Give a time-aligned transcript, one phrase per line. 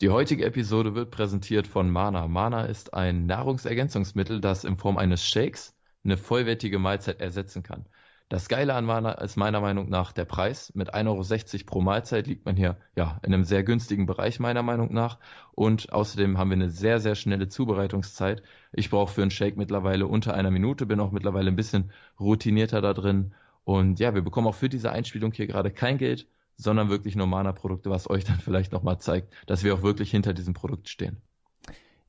[0.00, 2.26] Die heutige Episode wird präsentiert von Mana.
[2.26, 7.84] Mana ist ein Nahrungsergänzungsmittel, das in Form eines Shakes eine vollwertige Mahlzeit ersetzen kann.
[8.30, 10.72] Das Geile an Mana ist meiner Meinung nach der Preis.
[10.74, 11.06] Mit 1,60
[11.54, 15.18] Euro pro Mahlzeit liegt man hier ja in einem sehr günstigen Bereich meiner Meinung nach.
[15.52, 18.42] Und außerdem haben wir eine sehr, sehr schnelle Zubereitungszeit.
[18.72, 22.80] Ich brauche für einen Shake mittlerweile unter einer Minute, bin auch mittlerweile ein bisschen routinierter
[22.80, 23.34] da drin.
[23.64, 26.26] Und ja, wir bekommen auch für diese Einspielung hier gerade kein Geld
[26.60, 30.32] sondern wirklich nur Mana-Produkte, was euch dann vielleicht nochmal zeigt, dass wir auch wirklich hinter
[30.32, 31.22] diesem Produkt stehen.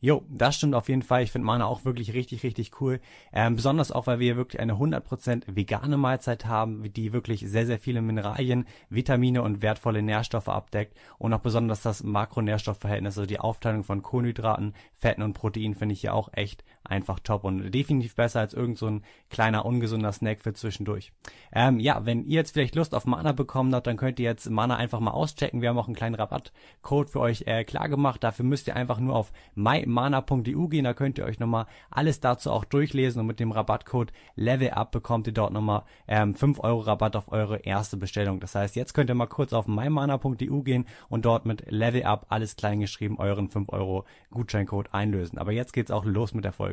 [0.04, 1.22] Jo, das stimmt auf jeden Fall.
[1.22, 3.00] Ich finde Mana auch wirklich richtig, richtig cool.
[3.32, 7.78] Ähm, besonders auch, weil wir wirklich eine 100% vegane Mahlzeit haben, die wirklich sehr, sehr
[7.78, 10.98] viele Mineralien, Vitamine und wertvolle Nährstoffe abdeckt.
[11.20, 16.02] Und auch besonders das Makronährstoffverhältnis, also die Aufteilung von Kohlenhydraten, Fetten und Proteinen finde ich
[16.02, 20.42] hier auch echt einfach top und definitiv besser als irgend so ein kleiner ungesunder Snack
[20.42, 21.12] für zwischendurch.
[21.54, 24.50] Ähm, ja, wenn ihr jetzt vielleicht Lust auf Mana bekommen habt, dann könnt ihr jetzt
[24.50, 25.62] Mana einfach mal auschecken.
[25.62, 28.24] Wir haben auch einen kleinen Rabattcode für euch äh, klar gemacht.
[28.24, 30.84] Dafür müsst ihr einfach nur auf mymana.eu gehen.
[30.84, 35.28] Da könnt ihr euch nochmal alles dazu auch durchlesen und mit dem Rabattcode LevelUp bekommt
[35.28, 38.40] ihr dort nochmal ähm, 5 Euro Rabatt auf eure erste Bestellung.
[38.40, 42.56] Das heißt, jetzt könnt ihr mal kurz auf mymana.eu gehen und dort mit LevelUp alles
[42.56, 45.38] klein geschrieben euren 5 Euro Gutscheincode einlösen.
[45.38, 46.71] Aber jetzt geht's auch los mit der Folge.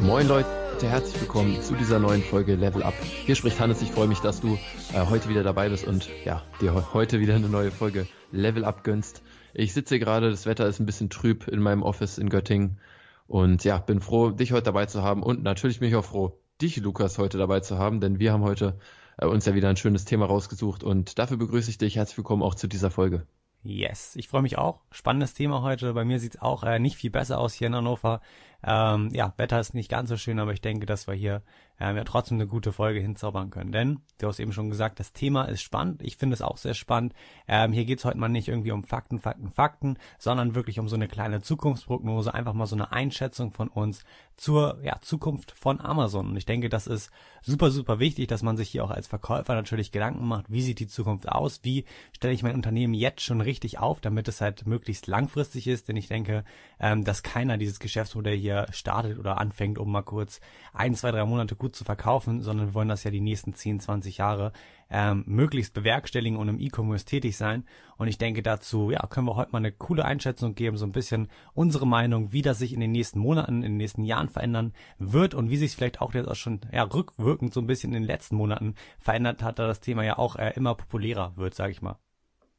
[0.00, 0.48] Moin Leute,
[0.82, 2.94] herzlich willkommen zu dieser neuen Folge Level Up.
[3.02, 4.58] Hier spricht Hannes, ich freue mich, dass du
[4.92, 8.84] äh, heute wieder dabei bist und ja, dir heute wieder eine neue Folge Level Up
[8.84, 9.22] gönnst.
[9.54, 12.78] Ich sitze gerade, das Wetter ist ein bisschen trüb in meinem Office in Göttingen
[13.26, 16.38] und ja, bin froh, dich heute dabei zu haben und natürlich bin ich auch froh,
[16.60, 18.78] dich, Lukas, heute dabei zu haben, denn wir haben heute
[19.20, 21.96] uns ja wieder ein schönes Thema rausgesucht und dafür begrüße ich dich.
[21.96, 23.26] Herzlich willkommen auch zu dieser Folge.
[23.64, 24.80] Yes, ich freue mich auch.
[24.90, 25.94] Spannendes Thema heute.
[25.94, 28.20] Bei mir sieht's auch äh, nicht viel besser aus hier in Hannover.
[28.64, 31.42] Ähm, ja, Wetter ist nicht ganz so schön, aber ich denke, dass wir hier
[31.80, 33.72] äh, ja trotzdem eine gute Folge hinzaubern können.
[33.72, 36.02] Denn, du hast eben schon gesagt, das Thema ist spannend.
[36.02, 37.12] Ich finde es auch sehr spannend.
[37.48, 40.94] Ähm, hier geht's heute mal nicht irgendwie um Fakten, Fakten, Fakten, sondern wirklich um so
[40.94, 44.04] eine kleine Zukunftsprognose, einfach mal so eine Einschätzung von uns
[44.36, 46.28] zur ja, Zukunft von Amazon.
[46.28, 47.10] Und ich denke, das ist
[47.42, 50.78] super, super wichtig, dass man sich hier auch als Verkäufer natürlich Gedanken macht, wie sieht
[50.78, 54.66] die Zukunft aus, wie stelle ich mein Unternehmen jetzt schon richtig auf, damit es halt
[54.66, 55.88] möglichst langfristig ist.
[55.88, 56.44] Denn ich denke,
[56.78, 60.40] ähm, dass keiner dieses Geschäftsmodell hier hier startet oder anfängt, um mal kurz
[60.72, 63.80] ein, zwei, drei Monate gut zu verkaufen, sondern wir wollen das ja die nächsten 10,
[63.80, 64.52] 20 Jahre
[64.90, 67.64] ähm, möglichst bewerkstelligen und im E-Commerce tätig sein.
[67.96, 70.92] Und ich denke dazu, ja, können wir heute mal eine coole Einschätzung geben, so ein
[70.92, 74.72] bisschen unsere Meinung, wie das sich in den nächsten Monaten, in den nächsten Jahren verändern
[74.98, 78.02] wird und wie sich vielleicht auch jetzt auch schon ja, rückwirkend so ein bisschen in
[78.02, 81.72] den letzten Monaten verändert hat, da das Thema ja auch äh, immer populärer wird, sage
[81.72, 81.98] ich mal.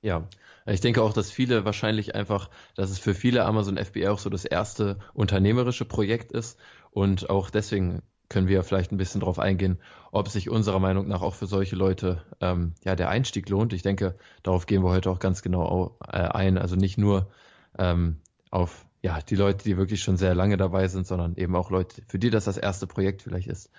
[0.03, 0.27] Ja,
[0.65, 4.29] ich denke auch, dass viele wahrscheinlich einfach, dass es für viele Amazon FBA auch so
[4.29, 6.59] das erste unternehmerische Projekt ist
[6.91, 9.79] und auch deswegen können wir vielleicht ein bisschen darauf eingehen,
[10.11, 13.73] ob sich unserer Meinung nach auch für solche Leute ähm, ja der Einstieg lohnt.
[13.73, 16.57] Ich denke, darauf gehen wir heute auch ganz genau äh, ein.
[16.57, 17.29] Also nicht nur
[17.77, 18.17] ähm,
[18.51, 22.01] auf ja die Leute, die wirklich schon sehr lange dabei sind, sondern eben auch Leute,
[22.07, 23.69] für die das das erste Projekt vielleicht ist.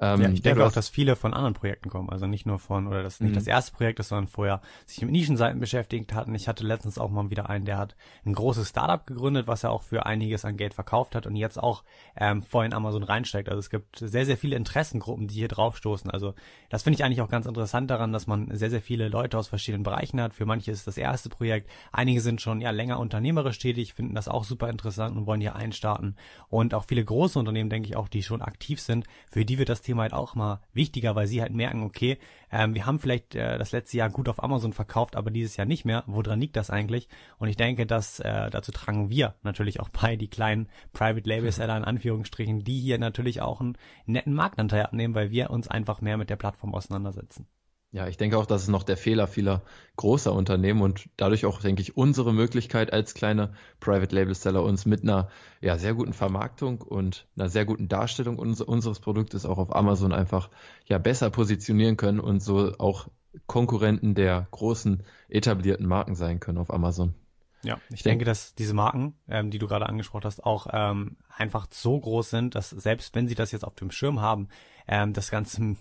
[0.00, 2.86] Ähm, ja, ich denke auch, dass viele von anderen Projekten kommen, also nicht nur von,
[2.86, 3.34] oder das nicht mhm.
[3.34, 6.34] das erste Projekt ist, sondern vorher sich mit Nischenseiten beschäftigt hatten.
[6.34, 9.70] Ich hatte letztens auch mal wieder einen, der hat ein großes Startup gegründet, was er
[9.70, 11.82] auch für einiges an Geld verkauft hat und jetzt auch
[12.16, 13.48] ähm, vor in Amazon reinsteigt.
[13.48, 16.10] Also es gibt sehr, sehr viele Interessengruppen, die hier draufstoßen.
[16.10, 16.34] Also
[16.68, 19.48] das finde ich eigentlich auch ganz interessant daran, dass man sehr, sehr viele Leute aus
[19.48, 20.34] verschiedenen Bereichen hat.
[20.34, 24.28] Für manche ist das erste Projekt, einige sind schon ja länger unternehmerisch tätig, finden das
[24.28, 26.16] auch super interessant und wollen hier einstarten.
[26.48, 29.68] Und auch viele große Unternehmen, denke ich auch, die schon aktiv sind, für die wird
[29.68, 32.18] das Thema halt auch mal wichtiger, weil sie halt merken, okay,
[32.52, 35.66] ähm, wir haben vielleicht äh, das letzte Jahr gut auf Amazon verkauft, aber dieses Jahr
[35.66, 36.04] nicht mehr.
[36.06, 37.08] Woran liegt das eigentlich?
[37.38, 41.50] Und ich denke, dass äh, dazu tragen wir natürlich auch bei, die kleinen Private Label
[41.50, 46.00] Seller in Anführungsstrichen, die hier natürlich auch einen netten Marktanteil abnehmen, weil wir uns einfach
[46.00, 47.46] mehr mit der Plattform auseinandersetzen.
[47.90, 49.62] Ja, ich denke auch, das ist noch der Fehler vieler
[49.96, 54.84] großer Unternehmen und dadurch auch, denke ich, unsere Möglichkeit als kleine Private Label Seller uns
[54.84, 55.30] mit einer
[55.62, 60.12] ja, sehr guten Vermarktung und einer sehr guten Darstellung uns, unseres Produktes auch auf Amazon
[60.12, 60.50] einfach
[60.86, 63.08] ja besser positionieren können und so auch
[63.46, 67.14] Konkurrenten der großen etablierten Marken sein können auf Amazon.
[67.62, 71.66] Ja, ich denke, dass diese Marken, ähm, die du gerade angesprochen hast, auch ähm, einfach
[71.70, 74.48] so groß sind, dass selbst wenn sie das jetzt auf dem Schirm haben,
[74.86, 75.78] ähm, das Ganze ein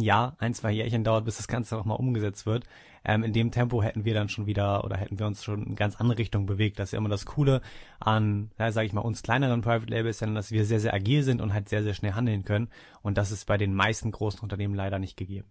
[0.00, 2.64] Jahr, ein, zwei Jährchen dauert, bis das Ganze auch mal umgesetzt wird.
[3.04, 5.76] Ähm, in dem Tempo hätten wir dann schon wieder oder hätten wir uns schon in
[5.76, 6.78] ganz andere Richtung bewegt.
[6.78, 7.62] Das ist ja immer das Coole
[8.00, 11.22] an, ja, sage ich mal, uns kleineren Private Labels, denn dass wir sehr, sehr agil
[11.22, 12.68] sind und halt sehr, sehr schnell handeln können.
[13.02, 15.50] Und das ist bei den meisten großen Unternehmen leider nicht gegeben.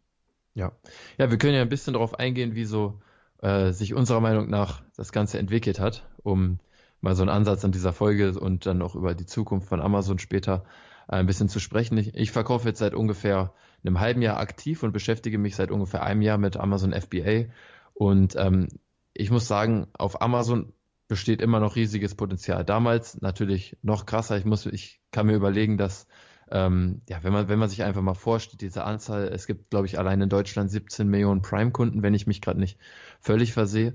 [0.54, 0.74] Ja,
[1.18, 3.00] ja, wir können ja ein bisschen darauf eingehen, wie so
[3.42, 6.60] äh, sich unserer Meinung nach das Ganze entwickelt hat, um
[7.02, 10.20] mal so einen Ansatz an dieser Folge und dann auch über die Zukunft von Amazon
[10.20, 10.66] später
[11.08, 11.98] ein bisschen zu sprechen.
[11.98, 13.54] Ich, ich verkaufe jetzt seit ungefähr
[13.84, 17.46] einem halben Jahr aktiv und beschäftige mich seit ungefähr einem Jahr mit Amazon FBA.
[17.94, 18.68] Und ähm,
[19.14, 20.74] ich muss sagen, auf Amazon
[21.08, 22.64] besteht immer noch riesiges Potenzial.
[22.64, 24.38] Damals natürlich noch krasser.
[24.38, 26.08] Ich muss, ich kann mir überlegen, dass
[26.52, 29.86] ähm, ja, wenn man, wenn man sich einfach mal vorstellt, diese Anzahl, es gibt, glaube
[29.86, 32.78] ich, allein in Deutschland 17 Millionen Prime-Kunden, wenn ich mich gerade nicht
[33.20, 33.94] völlig versehe.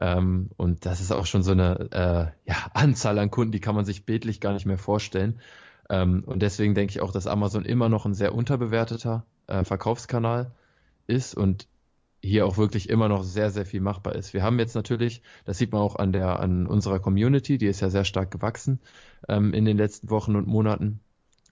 [0.00, 3.74] Ähm, und das ist auch schon so eine äh, ja, Anzahl an Kunden, die kann
[3.74, 5.40] man sich bildlich gar nicht mehr vorstellen.
[5.90, 10.52] Ähm, und deswegen denke ich auch, dass Amazon immer noch ein sehr unterbewerteter äh, Verkaufskanal
[11.06, 11.68] ist und
[12.22, 14.32] hier auch wirklich immer noch sehr, sehr viel machbar ist.
[14.32, 17.80] Wir haben jetzt natürlich, das sieht man auch an der, an unserer Community, die ist
[17.80, 18.80] ja sehr stark gewachsen
[19.28, 21.00] ähm, in den letzten Wochen und Monaten.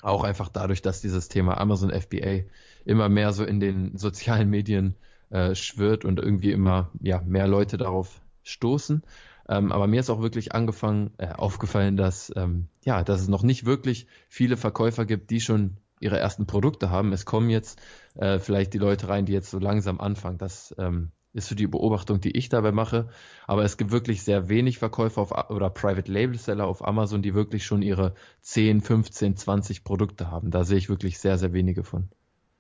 [0.02, 2.44] Auch einfach dadurch, dass dieses Thema Amazon FBA
[2.84, 4.96] immer mehr so in den sozialen Medien
[5.30, 9.02] äh, schwirrt und irgendwie immer ja, mehr Leute darauf stoßen.
[9.48, 13.42] Ähm, aber mir ist auch wirklich angefangen, äh, aufgefallen, dass, ähm, ja, dass es noch
[13.42, 17.12] nicht wirklich viele Verkäufer gibt, die schon ihre ersten Produkte haben.
[17.12, 17.80] Es kommen jetzt
[18.14, 20.38] äh, vielleicht die Leute rein, die jetzt so langsam anfangen.
[20.38, 23.08] Das ähm, ist so die Beobachtung, die ich dabei mache.
[23.46, 27.34] Aber es gibt wirklich sehr wenig Verkäufer auf, oder Private Label Seller auf Amazon, die
[27.34, 30.50] wirklich schon ihre 10, 15, 20 Produkte haben.
[30.50, 32.08] Da sehe ich wirklich sehr, sehr wenige von.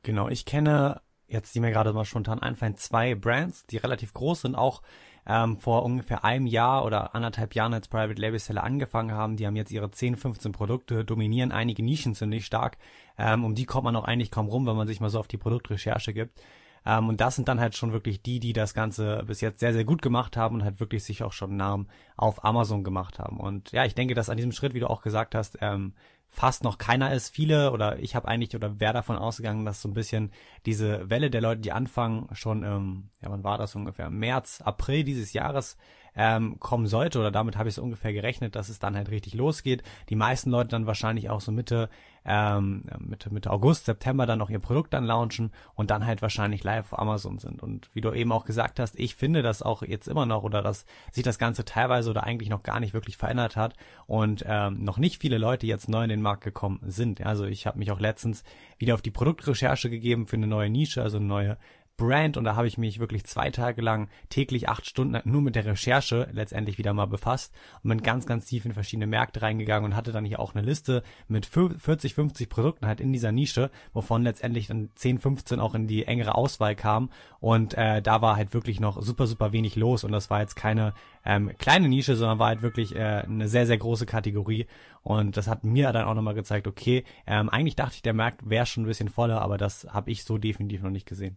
[0.02, 4.42] Genau, ich kenne jetzt, die mir gerade mal spontan einfallen, zwei Brands, die relativ groß
[4.42, 4.82] sind, auch
[5.26, 9.36] ähm, vor ungefähr einem Jahr oder anderthalb Jahren als Private Label Seller angefangen haben.
[9.36, 12.78] Die haben jetzt ihre 10, 15 Produkte, dominieren einige Nischen ziemlich stark.
[13.18, 15.28] Ähm, um die kommt man auch eigentlich kaum rum, wenn man sich mal so auf
[15.28, 16.40] die Produktrecherche gibt.
[16.86, 19.72] Ähm, und das sind dann halt schon wirklich die, die das Ganze bis jetzt sehr,
[19.72, 23.38] sehr gut gemacht haben und halt wirklich sich auch schon Namen auf Amazon gemacht haben.
[23.38, 25.94] Und ja, ich denke, dass an diesem Schritt, wie du auch gesagt hast, ähm,
[26.30, 27.28] fast noch keiner ist.
[27.28, 30.32] Viele oder ich habe eigentlich oder wäre davon ausgegangen, dass so ein bisschen
[30.64, 34.10] diese Welle der Leute, die anfangen, schon, ähm, ja, wann war das ungefähr?
[34.10, 35.76] März, April dieses Jahres
[36.16, 39.34] ähm, kommen sollte oder damit habe ich so ungefähr gerechnet, dass es dann halt richtig
[39.34, 39.82] losgeht.
[40.08, 41.88] Die meisten Leute dann wahrscheinlich auch so Mitte,
[42.24, 46.64] ähm, Mitte, Mitte August, September dann auch ihr Produkt dann launchen und dann halt wahrscheinlich
[46.64, 47.62] live auf Amazon sind.
[47.62, 50.62] Und wie du eben auch gesagt hast, ich finde das auch jetzt immer noch oder
[50.62, 53.74] dass sich das Ganze teilweise oder eigentlich noch gar nicht wirklich verändert hat
[54.06, 57.24] und ähm, noch nicht viele Leute jetzt neu in den Markt gekommen sind.
[57.24, 58.44] Also ich habe mich auch letztens
[58.78, 61.56] wieder auf die Produktrecherche gegeben für eine neue Nische, also eine neue
[62.00, 65.54] Brand und da habe ich mich wirklich zwei Tage lang täglich acht Stunden nur mit
[65.54, 69.90] der Recherche letztendlich wieder mal befasst und bin ganz, ganz tief in verschiedene Märkte reingegangen
[69.90, 73.70] und hatte dann hier auch eine Liste mit 40, 50 Produkten halt in dieser Nische,
[73.92, 78.36] wovon letztendlich dann 10, 15 auch in die engere Auswahl kamen und äh, da war
[78.36, 80.94] halt wirklich noch super, super wenig los und das war jetzt keine
[81.26, 84.66] ähm, kleine Nische, sondern war halt wirklich äh, eine sehr, sehr große Kategorie
[85.02, 88.48] und das hat mir dann auch nochmal gezeigt, okay, ähm, eigentlich dachte ich, der Markt
[88.48, 91.36] wäre schon ein bisschen voller, aber das habe ich so definitiv noch nicht gesehen.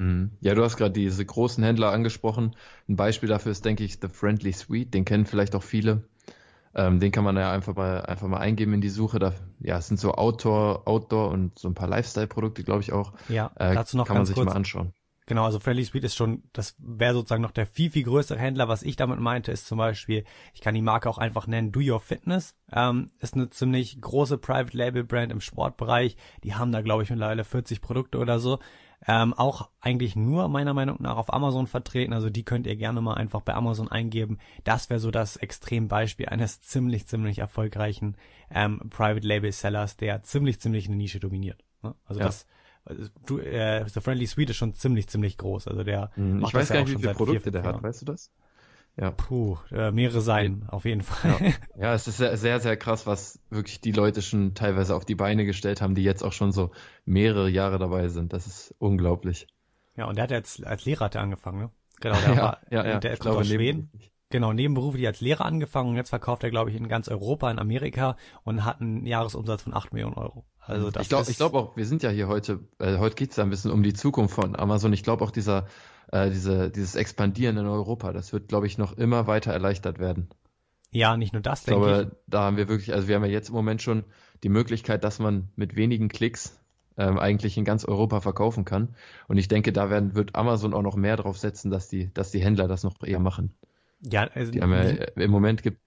[0.00, 0.30] Mhm.
[0.40, 2.56] Ja, du hast gerade diese großen Händler angesprochen.
[2.88, 4.94] Ein Beispiel dafür ist, denke ich, The Friendly Suite.
[4.94, 6.04] Den kennen vielleicht auch viele.
[6.74, 9.18] Ähm, den kann man ja einfach mal, einfach mal eingeben in die Suche.
[9.18, 13.12] Da, ja, es sind so Outdoor, Outdoor und so ein paar Lifestyle-Produkte, glaube ich auch.
[13.28, 14.46] Ja, äh, dazu noch kann man sich kurz.
[14.46, 14.94] mal anschauen.
[15.26, 18.68] Genau, also Friendly Suite ist schon, das wäre sozusagen noch der viel, viel größere Händler.
[18.68, 20.24] Was ich damit meinte, ist zum Beispiel,
[20.54, 22.56] ich kann die Marke auch einfach nennen, Do Your Fitness.
[22.72, 26.16] Ähm, ist eine ziemlich große Private Label Brand im Sportbereich.
[26.42, 28.60] Die haben da, glaube ich, mittlerweile 40 Produkte oder so.
[29.06, 32.12] Ähm, auch eigentlich nur meiner Meinung nach auf Amazon vertreten.
[32.12, 34.38] Also die könnt ihr gerne mal einfach bei Amazon eingeben.
[34.64, 38.16] Das wäre so das Extrembeispiel eines ziemlich, ziemlich erfolgreichen
[38.50, 41.64] ähm, Private Label Sellers, der ziemlich, ziemlich eine Nische dominiert.
[41.82, 41.94] Ne?
[42.04, 42.26] Also ja.
[42.26, 42.46] das
[43.26, 45.68] du, äh, The Friendly Suite ist schon ziemlich, ziemlich groß.
[45.68, 48.30] Also der hm, Ich weiß gar nicht, wie viele Produkte der hat, weißt du das?
[49.00, 49.12] Ja.
[49.12, 51.34] Puh, äh, mehrere sein, auf jeden Fall.
[51.40, 51.52] Ja.
[51.86, 55.46] ja, es ist sehr, sehr, krass, was wirklich die Leute schon teilweise auf die Beine
[55.46, 56.70] gestellt haben, die jetzt auch schon so
[57.06, 58.34] mehrere Jahre dabei sind.
[58.34, 59.46] Das ist unglaublich.
[59.96, 61.70] Ja, und der hat jetzt als Lehrer hat er angefangen, ne?
[62.00, 62.98] Genau, der ja, war, ja, ja.
[62.98, 63.90] der ist aus Schweden.
[64.28, 67.58] Genau, nebenberuflich als Lehrer angefangen und jetzt verkauft er, glaube ich, in ganz Europa, in
[67.58, 70.44] Amerika und hat einen Jahresumsatz von 8 Millionen Euro.
[70.60, 73.36] Also das ich glaube ich glaube auch, wir sind ja hier heute, äh, heute geht's
[73.36, 74.92] ja ein bisschen um die Zukunft von Amazon.
[74.92, 75.66] Ich glaube auch dieser
[76.12, 80.28] äh, diese, dieses Expandieren in Europa, das wird, glaube ich, noch immer weiter erleichtert werden.
[80.92, 82.18] Ja, nicht nur das, ich denke glaube, ich.
[82.26, 84.04] Da haben wir wirklich, also wir haben ja jetzt im Moment schon
[84.42, 86.58] die Möglichkeit, dass man mit wenigen Klicks
[86.96, 88.94] ähm, eigentlich in ganz Europa verkaufen kann.
[89.28, 92.32] Und ich denke, da werden, wird Amazon auch noch mehr drauf setzen, dass die, dass
[92.32, 93.54] die Händler das noch eher machen.
[94.02, 94.82] Ja, also die haben ja,
[95.14, 95.78] im Moment gibt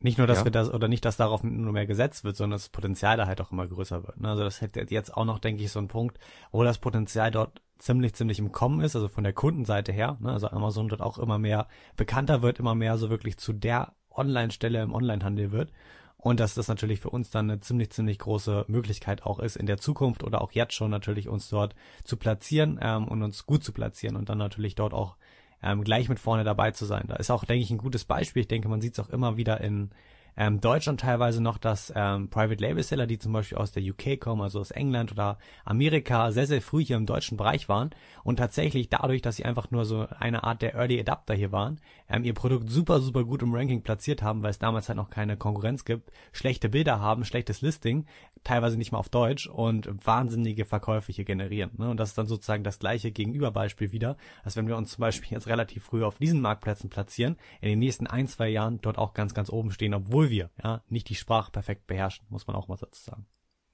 [0.00, 0.44] nicht nur, dass ja.
[0.44, 3.40] wir das, oder nicht, dass darauf nur mehr gesetzt wird, sondern das Potenzial da halt
[3.40, 4.20] auch immer größer wird.
[4.20, 4.28] Ne?
[4.28, 6.18] Also das hätte jetzt auch noch, denke ich, so ein Punkt,
[6.52, 10.16] wo das Potenzial dort ziemlich, ziemlich im Kommen ist, also von der Kundenseite her.
[10.20, 10.32] Ne?
[10.32, 14.82] Also Amazon dort auch immer mehr bekannter wird, immer mehr so wirklich zu der Online-Stelle
[14.82, 15.72] im Onlinehandel wird.
[16.16, 19.66] Und dass das natürlich für uns dann eine ziemlich, ziemlich große Möglichkeit auch ist, in
[19.66, 23.62] der Zukunft oder auch jetzt schon natürlich uns dort zu platzieren ähm, und uns gut
[23.62, 25.16] zu platzieren und dann natürlich dort auch
[25.62, 27.04] ähm, gleich mit vorne dabei zu sein.
[27.06, 28.42] Da ist auch, denke ich, ein gutes Beispiel.
[28.42, 29.90] Ich denke, man sieht es auch immer wieder in
[30.38, 34.20] ähm, Deutschland teilweise noch, dass ähm, Private Label Seller, die zum Beispiel aus der UK
[34.20, 37.90] kommen, also aus England oder Amerika, sehr, sehr früh hier im deutschen Bereich waren
[38.22, 41.80] und tatsächlich dadurch, dass sie einfach nur so eine Art der Early Adapter hier waren,
[42.08, 45.10] ähm, ihr Produkt super, super gut im Ranking platziert haben, weil es damals halt noch
[45.10, 48.06] keine Konkurrenz gibt, schlechte Bilder haben, schlechtes Listing,
[48.44, 51.72] teilweise nicht mal auf Deutsch und wahnsinnige Verkäufe hier generieren.
[51.78, 51.90] Ne?
[51.90, 55.32] Und das ist dann sozusagen das gleiche Gegenüberbeispiel wieder, als wenn wir uns zum Beispiel
[55.32, 59.14] jetzt relativ früh auf diesen Marktplätzen platzieren, in den nächsten ein, zwei Jahren dort auch
[59.14, 62.68] ganz, ganz oben stehen, obwohl wir ja nicht die Sprache perfekt beherrschen, muss man auch
[62.68, 63.26] mal dazu sagen.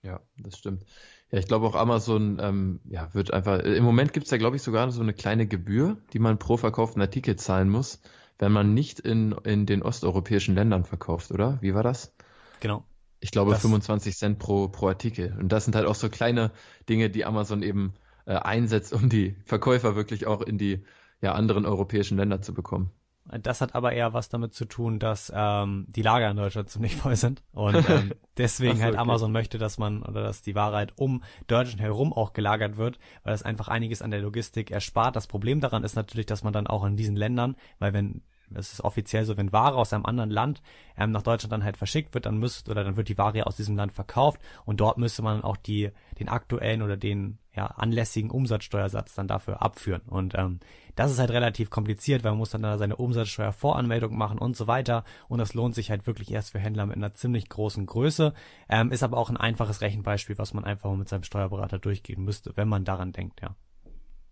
[0.03, 0.85] Ja, das stimmt.
[1.31, 4.63] Ja, ich glaube auch Amazon ähm, ja, wird einfach, im Moment gibt's ja, glaube ich,
[4.63, 8.01] sogar so eine kleine Gebühr, die man pro verkauften Artikel zahlen muss,
[8.39, 11.59] wenn man nicht in, in den osteuropäischen Ländern verkauft, oder?
[11.63, 12.13] Wie war das?
[12.61, 12.85] Genau.
[13.21, 15.35] Ich glaube das, 25 Cent pro, pro Artikel.
[15.41, 16.51] Und das sind halt auch so kleine
[16.91, 17.95] Dinge, die Amazon eben
[18.27, 20.85] äh, einsetzt, um die Verkäufer wirklich auch in die
[21.23, 22.91] ja, anderen europäischen Länder zu bekommen.
[23.27, 26.97] Das hat aber eher was damit zu tun, dass ähm, die Lager in Deutschland ziemlich
[26.97, 29.01] voll sind und ähm, deswegen so, halt okay.
[29.01, 32.99] Amazon möchte, dass man oder dass die Ware halt um Deutschland herum auch gelagert wird,
[33.23, 35.17] weil das einfach einiges an der Logistik erspart.
[35.17, 38.23] Das Problem daran ist natürlich, dass man dann auch in diesen Ländern, weil wenn
[38.55, 40.63] es ist offiziell so, wenn Ware aus einem anderen Land
[40.97, 43.57] ähm, nach Deutschland dann halt verschickt wird, dann müsste oder dann wird die Ware aus
[43.57, 48.31] diesem Land verkauft und dort müsste man auch die den aktuellen oder den ja anlässigen
[48.31, 50.61] Umsatzsteuersatz dann dafür abführen und ähm,
[50.95, 54.67] das ist halt relativ kompliziert, weil man muss dann da seine Umsatzsteuervoranmeldung machen und so
[54.67, 58.35] weiter und das lohnt sich halt wirklich erst für Händler mit einer ziemlich großen Größe,
[58.69, 62.53] ähm, ist aber auch ein einfaches Rechenbeispiel, was man einfach mit seinem Steuerberater durchgehen müsste,
[62.57, 63.57] wenn man daran denkt, ja.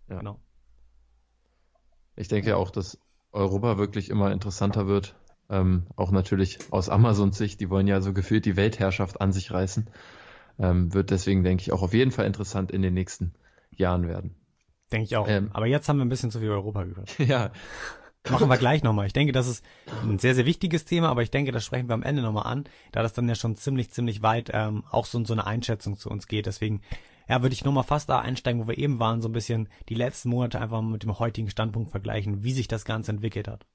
[0.09, 0.19] ja.
[0.19, 0.39] Genau.
[2.15, 2.99] Ich denke auch, dass
[3.33, 5.15] Europa wirklich immer interessanter wird.
[5.49, 9.51] Ähm, auch natürlich aus Amazons Sicht, die wollen ja so gefühlt die Weltherrschaft an sich
[9.51, 9.89] reißen.
[10.59, 13.33] Ähm, wird deswegen, denke ich, auch auf jeden Fall interessant in den nächsten
[13.71, 14.35] Jahren werden.
[14.91, 15.27] Denke ich auch.
[15.27, 17.17] Ähm, Aber jetzt haben wir ein bisschen zu viel Europa gehört.
[17.27, 17.51] ja.
[18.29, 19.07] Machen wir gleich nochmal.
[19.07, 19.65] Ich denke, das ist
[20.03, 22.63] ein sehr, sehr wichtiges Thema, aber ich denke, das sprechen wir am Ende nochmal an,
[22.93, 26.09] da das dann ja schon ziemlich, ziemlich weit ähm, auch so, so eine Einschätzung zu
[26.09, 26.45] uns geht.
[26.45, 26.81] Deswegen
[27.27, 29.95] ja, würde ich nochmal fast da einsteigen, wo wir eben waren, so ein bisschen die
[29.95, 33.65] letzten Monate einfach mit dem heutigen Standpunkt vergleichen, wie sich das Ganze entwickelt hat.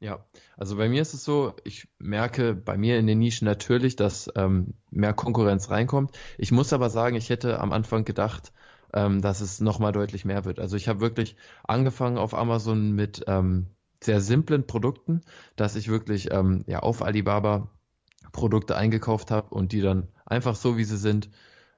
[0.00, 0.24] Ja,
[0.56, 4.28] also bei mir ist es so, ich merke bei mir in den Nischen natürlich, dass
[4.34, 6.10] ähm, mehr Konkurrenz reinkommt.
[6.38, 8.52] Ich muss aber sagen, ich hätte am Anfang gedacht,
[8.92, 10.58] ähm, dass es nochmal deutlich mehr wird.
[10.58, 13.66] Also ich habe wirklich angefangen auf Amazon mit ähm,
[14.02, 15.20] sehr simplen Produkten,
[15.54, 17.68] dass ich wirklich ähm, ja auf Alibaba
[18.32, 21.30] Produkte eingekauft habe und die dann einfach so wie sie sind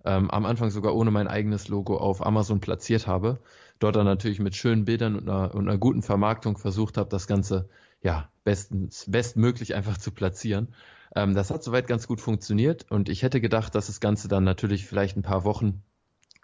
[0.04, 3.40] ähm, am Anfang sogar ohne mein eigenes Logo auf Amazon platziert habe.
[3.78, 7.26] Dort dann natürlich mit schönen Bildern und einer, und einer guten Vermarktung versucht habe, das
[7.26, 7.68] Ganze
[8.02, 10.68] ja bestens, bestmöglich einfach zu platzieren.
[11.14, 14.44] Ähm, das hat soweit ganz gut funktioniert und ich hätte gedacht, dass das Ganze dann
[14.44, 15.82] natürlich vielleicht ein paar Wochen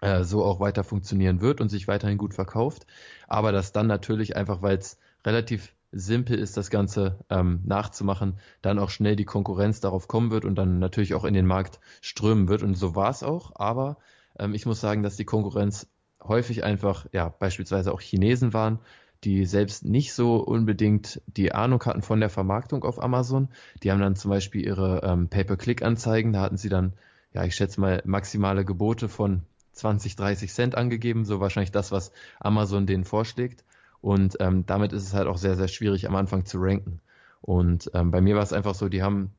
[0.01, 2.87] äh, so auch weiter funktionieren wird und sich weiterhin gut verkauft.
[3.27, 8.79] Aber dass dann natürlich einfach, weil es relativ simpel ist, das Ganze ähm, nachzumachen, dann
[8.79, 12.47] auch schnell die Konkurrenz darauf kommen wird und dann natürlich auch in den Markt strömen
[12.47, 12.63] wird.
[12.63, 13.51] Und so war es auch.
[13.55, 13.97] Aber
[14.39, 15.87] ähm, ich muss sagen, dass die Konkurrenz
[16.23, 18.79] häufig einfach, ja, beispielsweise auch Chinesen waren,
[19.23, 23.49] die selbst nicht so unbedingt die Ahnung hatten von der Vermarktung auf Amazon.
[23.83, 26.93] Die haben dann zum Beispiel ihre ähm, Pay-per-Click-Anzeigen, da hatten sie dann,
[27.33, 29.43] ja, ich schätze mal, maximale Gebote von
[29.73, 33.63] 20, 30 Cent angegeben, so wahrscheinlich das, was Amazon denen vorschlägt.
[34.01, 36.99] Und ähm, damit ist es halt auch sehr, sehr schwierig am Anfang zu ranken.
[37.41, 39.33] Und ähm, bei mir war es einfach so, die haben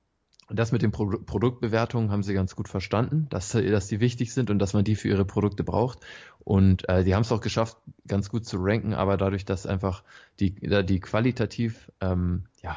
[0.54, 4.50] das mit den Pro Produktbewertungen haben sie ganz gut verstanden, dass, dass die wichtig sind
[4.50, 6.00] und dass man die für ihre Produkte braucht.
[6.40, 10.02] Und äh, die haben es auch geschafft, ganz gut zu ranken, aber dadurch, dass einfach
[10.40, 12.76] die, die qualitativ ähm, ja,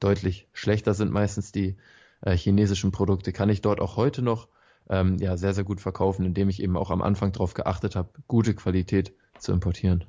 [0.00, 1.76] deutlich schlechter sind meistens die
[2.22, 4.48] äh, chinesischen Produkte, kann ich dort auch heute noch
[4.90, 8.10] ähm, ja, sehr, sehr gut verkaufen, indem ich eben auch am Anfang darauf geachtet habe,
[8.26, 10.04] gute Qualität zu importieren.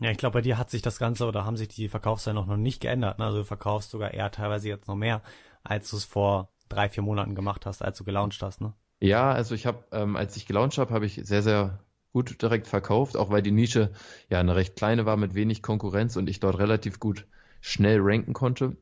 [0.00, 2.46] Ja, ich glaube, bei dir hat sich das Ganze oder haben sich die Verkaufszahlen noch,
[2.46, 3.18] noch nicht geändert.
[3.18, 3.24] Ne?
[3.24, 5.22] Also du verkaufst sogar eher teilweise jetzt noch mehr,
[5.64, 8.74] als du es vor drei, vier Monaten gemacht hast, als du gelauncht hast, ne?
[9.00, 11.78] Ja, also ich habe, ähm, als ich gelauncht habe, habe ich sehr, sehr
[12.12, 13.92] gut direkt verkauft, auch weil die Nische
[14.28, 17.26] ja eine recht kleine war mit wenig Konkurrenz und ich dort relativ gut
[17.60, 18.76] schnell ranken konnte.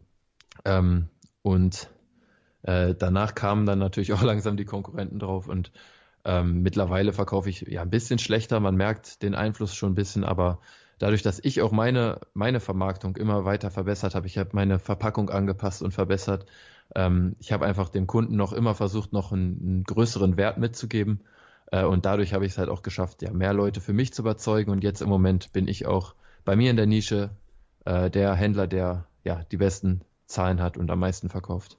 [0.64, 1.08] Ähm,
[1.42, 1.90] und
[2.62, 5.70] äh, danach kamen dann natürlich auch langsam die Konkurrenten drauf und
[6.24, 8.58] ähm, mittlerweile verkaufe ich ja ein bisschen schlechter.
[8.58, 10.60] Man merkt den Einfluss schon ein bisschen, aber
[10.98, 15.30] dadurch, dass ich auch meine, meine Vermarktung immer weiter verbessert habe, ich habe meine Verpackung
[15.30, 16.46] angepasst und verbessert.
[16.94, 21.20] Ähm, ich habe einfach dem Kunden noch immer versucht, noch einen, einen größeren Wert mitzugeben.
[21.70, 24.22] Äh, und dadurch habe ich es halt auch geschafft, ja, mehr Leute für mich zu
[24.22, 24.70] überzeugen.
[24.70, 27.30] Und jetzt im Moment bin ich auch bei mir in der Nische
[27.84, 31.78] äh, der Händler, der ja die besten Zahlen hat und am meisten verkauft.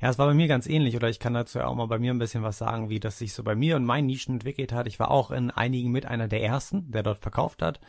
[0.00, 1.98] Ja, es war bei mir ganz ähnlich, oder ich kann dazu ja auch mal bei
[1.98, 4.72] mir ein bisschen was sagen, wie das sich so bei mir und meinen Nischen entwickelt
[4.72, 4.86] hat.
[4.86, 7.80] Ich war auch in einigen mit einer der ersten, der dort verkauft hat.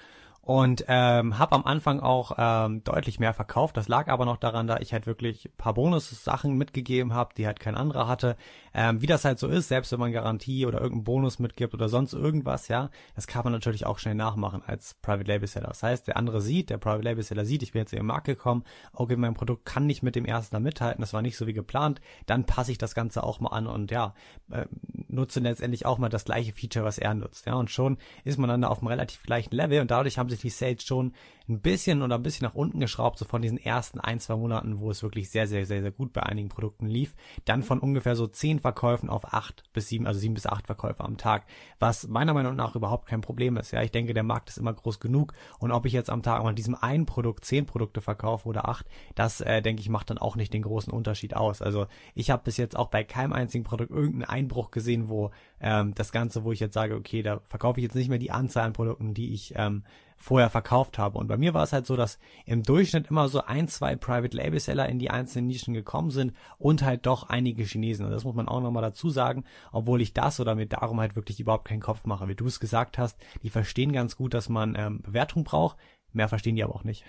[0.48, 3.76] Und ähm, habe am Anfang auch ähm, deutlich mehr verkauft.
[3.76, 7.60] Das lag aber noch daran, da ich halt wirklich paar Bonus-Sachen mitgegeben habe, die halt
[7.60, 8.38] kein anderer hatte.
[8.74, 11.90] Ähm, wie das halt so ist, selbst wenn man Garantie oder irgendeinen Bonus mitgibt oder
[11.90, 15.68] sonst irgendwas, ja, das kann man natürlich auch schnell nachmachen als Private Label Seller.
[15.68, 18.06] Das heißt, der andere sieht, der Private Label Seller sieht, ich bin jetzt in den
[18.06, 18.64] Markt gekommen,
[18.94, 21.54] okay, mein Produkt kann nicht mit dem ersten da mithalten, das war nicht so wie
[21.54, 24.14] geplant, dann passe ich das Ganze auch mal an und ja,
[24.50, 24.66] äh,
[25.10, 28.50] nutze letztendlich auch mal das gleiche Feature, was er nutzt, ja, und schon ist man
[28.50, 31.14] dann da auf einem relativ gleichen Level und dadurch haben sich die Sales schon
[31.50, 34.80] ein bisschen oder ein bisschen nach unten geschraubt, so von diesen ersten ein, zwei Monaten,
[34.80, 37.16] wo es wirklich sehr, sehr, sehr, sehr gut bei einigen Produkten lief.
[37.46, 41.04] Dann von ungefähr so zehn Verkäufen auf acht bis sieben, also sieben bis acht Verkäufe
[41.04, 41.46] am Tag,
[41.80, 43.72] was meiner Meinung nach überhaupt kein Problem ist.
[43.72, 46.44] Ja, ich denke, der Markt ist immer groß genug und ob ich jetzt am Tag
[46.44, 50.18] mal diesem einen Produkt zehn Produkte verkaufe oder acht, das äh, denke ich macht dann
[50.18, 51.62] auch nicht den großen Unterschied aus.
[51.62, 55.94] Also ich habe bis jetzt auch bei keinem einzigen Produkt irgendeinen Einbruch gesehen, wo ähm,
[55.96, 58.66] das Ganze, wo ich jetzt sage, okay, da verkaufe ich jetzt nicht mehr die Anzahl
[58.66, 59.84] an Produkten, die ich ähm,
[60.18, 61.18] vorher verkauft habe.
[61.18, 64.36] Und bei mir war es halt so, dass im Durchschnitt immer so ein, zwei Private
[64.36, 68.06] Label Seller in die einzelnen Nischen gekommen sind und halt doch einige Chinesen.
[68.06, 71.16] Und das muss man auch nochmal dazu sagen, obwohl ich das oder mir darum halt
[71.16, 72.28] wirklich überhaupt keinen Kopf mache.
[72.28, 75.78] Wie du es gesagt hast, die verstehen ganz gut, dass man ähm, Bewertung braucht.
[76.14, 77.04] Mehr verstehen die aber auch nicht.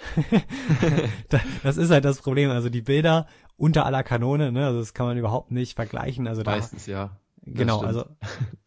[1.63, 2.51] das ist halt das Problem.
[2.51, 3.27] Also die Bilder
[3.57, 6.29] unter aller Kanone, ne, also das kann man überhaupt nicht vergleichen.
[6.29, 7.11] Also Meistens da, ja.
[7.55, 8.05] Genau, also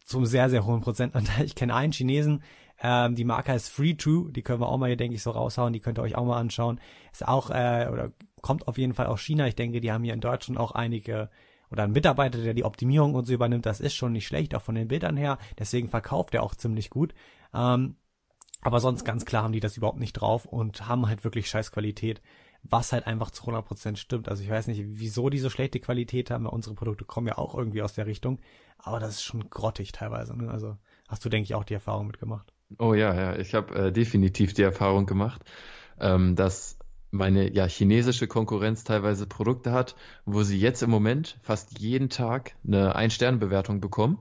[0.04, 1.44] zum sehr, sehr hohen Prozentanteil.
[1.44, 2.42] Ich kenne einen Chinesen,
[2.82, 5.30] ähm, die Marke heißt Free True, die können wir auch mal hier, denke ich, so
[5.30, 6.80] raushauen, die könnt ihr euch auch mal anschauen.
[7.12, 8.10] Ist auch, äh, oder
[8.40, 9.46] kommt auf jeden Fall aus China.
[9.46, 11.30] Ich denke, die haben hier in Deutschland auch einige
[11.70, 14.62] oder ein Mitarbeiter, der die Optimierung und so übernimmt, das ist schon nicht schlecht, auch
[14.62, 15.38] von den Bildern her.
[15.58, 17.14] Deswegen verkauft er auch ziemlich gut.
[17.54, 17.96] Ähm,
[18.60, 21.72] aber sonst ganz klar haben die das überhaupt nicht drauf und haben halt wirklich scheiß
[21.72, 22.20] Qualität,
[22.62, 24.28] was halt einfach zu 100% stimmt.
[24.28, 27.38] Also ich weiß nicht, wieso die so schlechte Qualität haben, weil unsere Produkte kommen ja
[27.38, 28.38] auch irgendwie aus der Richtung,
[28.78, 30.36] aber das ist schon grottig teilweise.
[30.36, 30.50] Ne?
[30.50, 30.76] Also
[31.08, 32.52] hast du, denke ich, auch die Erfahrung mitgemacht.
[32.78, 35.42] Oh ja, ja, ich habe äh, definitiv die Erfahrung gemacht,
[36.00, 36.78] ähm, dass
[37.10, 42.54] meine ja chinesische Konkurrenz teilweise Produkte hat, wo sie jetzt im Moment fast jeden Tag
[42.66, 44.18] eine Ein-Sterne-Bewertung bekommen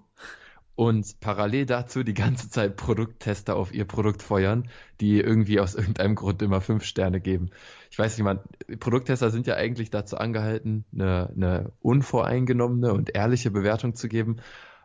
[0.76, 4.68] und parallel dazu die ganze Zeit Produkttester auf ihr Produkt feuern,
[5.00, 7.52] die irgendwie aus irgendeinem Grund immer fünf Sterne geben.
[7.92, 8.40] Ich weiß nicht, man,
[8.80, 14.38] Produkttester sind ja eigentlich dazu angehalten, eine, eine unvoreingenommene und ehrliche Bewertung zu geben.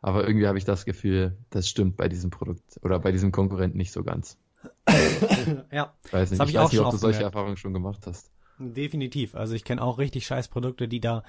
[0.03, 3.79] Aber irgendwie habe ich das Gefühl, das stimmt bei diesem Produkt oder bei diesem Konkurrenten
[3.79, 4.39] nicht so ganz.
[5.73, 5.95] ja.
[6.05, 7.23] Ich weiß nicht, das ich, ich weiß auch nicht schon ob du solche.
[7.23, 8.31] Erfahrungen schon gemacht hast.
[8.59, 9.37] Definitiv.
[9.37, 11.23] Also ich kenne auch richtig scheiß Produkte, die da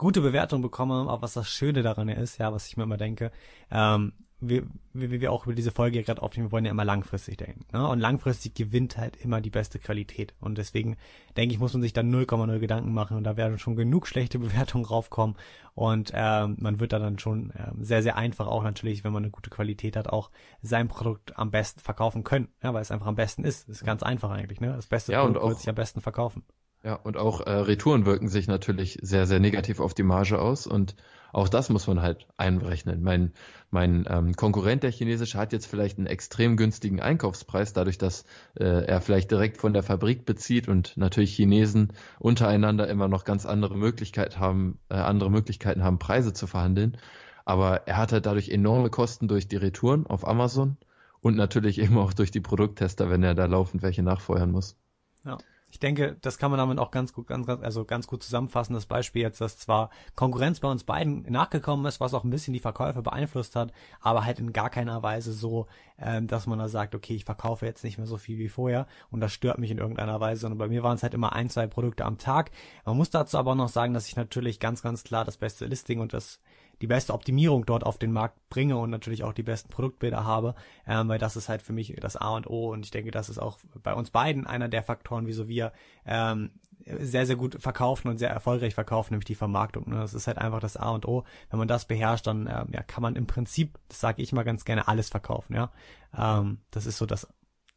[0.00, 3.30] gute Bewertungen bekommen, aber was das Schöne daran ist, ja, was ich mir immer denke,
[3.70, 4.62] ähm, wie,
[4.94, 7.66] wie wir auch über diese Folge gerade aufnehmen, wir wollen ja immer langfristig denken.
[7.74, 7.86] Ne?
[7.86, 10.32] Und langfristig gewinnt halt immer die beste Qualität.
[10.40, 10.96] Und deswegen
[11.36, 14.38] denke ich, muss man sich da 0,0 Gedanken machen und da werden schon genug schlechte
[14.38, 15.36] Bewertungen raufkommen.
[15.74, 19.24] Und ähm, man wird da dann schon ähm, sehr, sehr einfach auch natürlich, wenn man
[19.24, 20.30] eine gute Qualität hat, auch
[20.62, 22.48] sein Produkt am besten verkaufen können.
[22.62, 23.68] Ja, weil es einfach am besten ist.
[23.68, 24.62] Das ist ganz einfach eigentlich.
[24.62, 24.72] Ne?
[24.74, 26.44] Das beste Ja, und Produkt wird sich am besten verkaufen.
[26.82, 30.66] Ja, und auch äh, Retouren wirken sich natürlich sehr, sehr negativ auf die Marge aus
[30.66, 30.96] und
[31.32, 33.02] auch das muss man halt einberechnen.
[33.02, 33.32] Mein,
[33.70, 38.24] mein ähm, Konkurrent, der chinesische, hat jetzt vielleicht einen extrem günstigen Einkaufspreis, dadurch, dass
[38.58, 43.46] äh, er vielleicht direkt von der Fabrik bezieht und natürlich Chinesen untereinander immer noch ganz
[43.46, 46.96] andere Möglichkeiten haben, äh, andere Möglichkeiten haben, Preise zu verhandeln.
[47.44, 50.78] Aber er hat halt dadurch enorme Kosten durch die Retouren auf Amazon
[51.20, 54.76] und natürlich eben auch durch die Produkttester, wenn er da laufend welche nachfeuern muss.
[55.24, 55.36] Ja.
[55.70, 58.74] Ich denke, das kann man damit auch ganz gut, ganz, ganz, also ganz gut zusammenfassen.
[58.74, 62.54] Das Beispiel jetzt, dass zwar Konkurrenz bei uns beiden nachgekommen ist, was auch ein bisschen
[62.54, 65.66] die Verkäufe beeinflusst hat, aber halt in gar keiner Weise so,
[65.98, 68.86] ähm, dass man da sagt, okay, ich verkaufe jetzt nicht mehr so viel wie vorher
[69.10, 70.46] und das stört mich in irgendeiner Weise.
[70.46, 72.50] Und bei mir waren es halt immer ein, zwei Produkte am Tag.
[72.84, 75.66] Man muss dazu aber auch noch sagen, dass ich natürlich ganz, ganz klar das beste
[75.66, 76.40] Listing und das
[76.80, 80.54] die beste Optimierung dort auf den Markt bringe und natürlich auch die besten Produktbilder habe,
[80.86, 83.28] ähm, weil das ist halt für mich das A und O und ich denke, das
[83.28, 85.72] ist auch bei uns beiden einer der Faktoren, wieso wir
[86.06, 86.50] ähm,
[86.84, 89.90] sehr, sehr gut verkaufen und sehr erfolgreich verkaufen, nämlich die Vermarktung.
[89.90, 89.96] Ne?
[89.96, 91.24] Das ist halt einfach das A und O.
[91.50, 94.44] Wenn man das beherrscht, dann ähm, ja, kann man im Prinzip, das sage ich mal
[94.44, 95.54] ganz gerne, alles verkaufen.
[95.54, 95.70] Ja,
[96.16, 97.28] ähm, Das ist so das,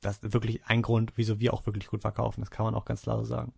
[0.01, 2.41] das wirklich ein Grund, wieso wir auch wirklich gut verkaufen.
[2.41, 3.53] Das kann man auch ganz klar so sagen.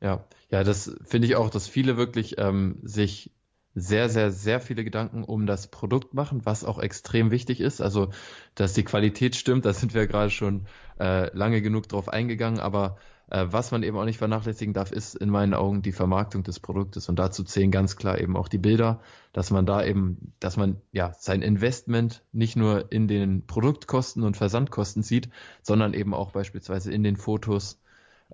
[0.00, 3.30] Ja, ja, das finde ich auch, dass viele wirklich ähm, sich
[3.74, 7.80] sehr, sehr, sehr viele Gedanken um das Produkt machen, was auch extrem wichtig ist.
[7.80, 8.10] Also,
[8.54, 10.66] dass die Qualität stimmt, da sind wir gerade schon
[11.00, 12.96] äh, lange genug drauf eingegangen, aber
[13.30, 16.60] äh, was man eben auch nicht vernachlässigen darf, ist in meinen Augen die Vermarktung des
[16.60, 17.08] Produktes.
[17.08, 19.00] Und dazu zählen ganz klar eben auch die Bilder,
[19.32, 24.36] dass man da eben, dass man ja sein Investment nicht nur in den Produktkosten und
[24.36, 25.30] Versandkosten sieht,
[25.62, 27.80] sondern eben auch beispielsweise in den Fotos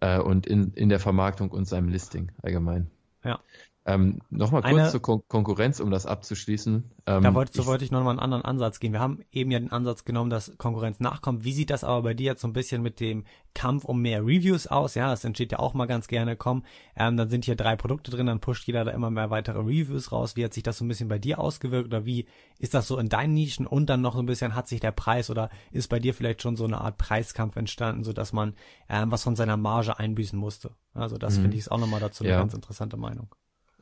[0.01, 2.91] äh, und in, in der Vermarktung und seinem Listing allgemein.
[3.25, 3.41] Ja.
[3.89, 6.91] Ähm, Nochmal kurz Eine, zur Kon Konkurrenz, um das abzuschließen.
[7.07, 8.93] Ähm, da wollte, so wollte ich noch mal einen anderen Ansatz gehen.
[8.93, 11.43] Wir haben eben ja den Ansatz genommen, dass Konkurrenz nachkommt.
[11.45, 13.25] Wie sieht das aber bei dir jetzt so ein bisschen mit dem
[13.55, 14.95] Kampf um mehr Reviews aus?
[14.95, 16.37] Ja, das entsteht ja auch mal ganz gerne.
[16.37, 16.65] Komm,
[16.97, 20.13] ähm, dann sind hier drei Produkte drin, dann pusht jeder da immer mehr weitere Reviews
[20.13, 20.37] raus.
[20.37, 22.27] Wie hat sich das so ein bisschen bei dir ausgewirkt oder wie
[22.59, 23.67] ist das so in deinen Nischen?
[23.67, 26.43] Und dann noch so ein bisschen hat sich der Preis oder ist bei dir vielleicht
[26.43, 28.53] schon so eine Art Preiskampf entstanden, so dass man
[28.91, 30.73] ähm, was von seiner Marge einbüßen musste?
[30.93, 31.43] Also das mhm.
[31.43, 33.29] finde ich ist auch nochmal dazu eine ganz interessante Meinung.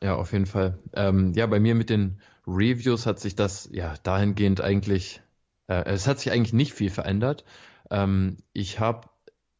[0.02, 0.78] Ja, auf jeden Fall.
[0.94, 5.22] Ähm, ja, bei mir mit den Reviews hat sich das ja dahingehend eigentlich,
[5.68, 7.44] äh, es hat sich eigentlich nicht viel verändert.
[7.90, 9.09] Ähm, ich habe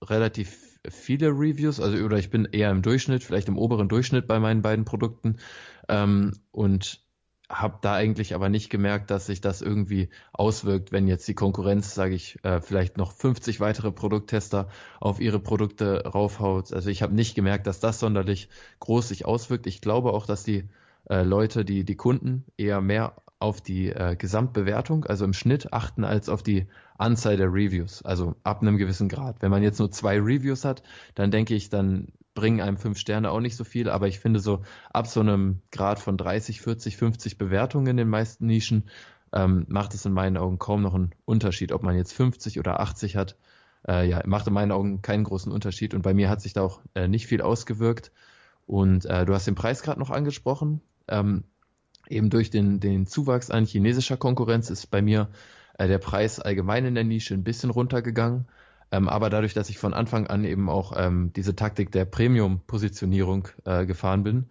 [0.03, 4.39] relativ viele Reviews, also oder ich bin eher im Durchschnitt, vielleicht im oberen Durchschnitt bei
[4.39, 5.39] meinen beiden Produkten.
[5.89, 7.06] Ähm, und
[7.49, 11.95] habe da eigentlich aber nicht gemerkt, dass sich das irgendwie auswirkt, wenn jetzt die Konkurrenz,
[11.95, 14.69] sage ich, äh, vielleicht noch 50 weitere Produkttester
[15.01, 16.73] auf ihre Produkte raufhaut.
[16.73, 18.49] Also ich habe nicht gemerkt, dass das sonderlich
[18.81, 19.67] groß sich auswirkt.
[19.67, 20.69] Ich glaube auch, dass die
[21.09, 26.05] äh, Leute, die die Kunden eher mehr auf die äh, Gesamtbewertung, also im Schnitt achten,
[26.05, 26.67] als auf die
[26.99, 28.03] Anzahl der Reviews.
[28.03, 29.43] Also ab einem gewissen Grad.
[29.43, 30.83] Wenn man jetzt nur zwei Reviews hat,
[31.15, 34.39] dann denke ich, dann bringen einem fünf Sterne auch nicht so viel, aber ich finde
[34.39, 38.85] so ab so einem Grad von 30, 40, 50 Bewertungen in den meisten Nischen
[39.33, 42.79] ähm, macht es in meinen Augen kaum noch einen Unterschied, ob man jetzt 50 oder
[42.79, 43.37] 80 hat.
[43.89, 46.63] Äh, ja, macht in meinen Augen keinen großen Unterschied und bei mir hat sich da
[46.63, 48.13] auch äh, nicht viel ausgewirkt.
[48.67, 50.81] Und äh, du hast den Preis gerade noch angesprochen.
[51.09, 51.45] Ähm,
[52.09, 55.29] eben durch den, den Zuwachs an chinesischer Konkurrenz ist bei mir
[55.79, 58.47] äh, der Preis allgemein in der Nische ein bisschen runtergegangen.
[58.93, 63.49] Ähm, aber dadurch, dass ich von Anfang an eben auch ähm, diese Taktik der Premium-Positionierung
[63.65, 64.47] äh, gefahren bin,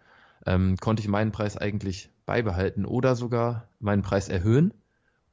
[0.45, 4.73] ähm, konnte ich meinen Preis eigentlich beibehalten oder sogar meinen Preis erhöhen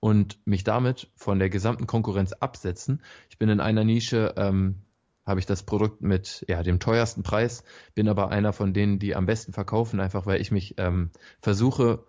[0.01, 3.03] und mich damit von der gesamten Konkurrenz absetzen.
[3.31, 4.83] Ich bin in einer Nische, ähm,
[5.25, 7.63] habe ich das Produkt mit ja, dem teuersten Preis,
[7.95, 11.11] bin aber einer von denen, die am besten verkaufen, einfach weil ich mich ähm,
[11.41, 12.05] versuche,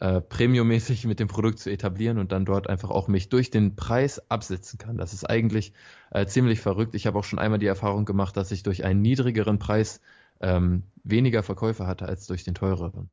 [0.00, 3.76] äh, premiummäßig mit dem Produkt zu etablieren und dann dort einfach auch mich durch den
[3.76, 4.98] Preis absetzen kann.
[4.98, 5.72] Das ist eigentlich
[6.10, 6.94] äh, ziemlich verrückt.
[6.94, 10.00] Ich habe auch schon einmal die Erfahrung gemacht, dass ich durch einen niedrigeren Preis
[10.40, 13.10] ähm, weniger Verkäufe hatte als durch den teureren.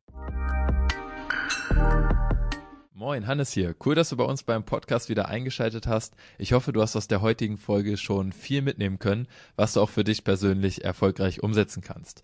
[2.93, 3.75] Moin, Hannes hier.
[3.85, 6.15] Cool, dass du bei uns beim Podcast wieder eingeschaltet hast.
[6.37, 9.89] Ich hoffe, du hast aus der heutigen Folge schon viel mitnehmen können, was du auch
[9.89, 12.23] für dich persönlich erfolgreich umsetzen kannst.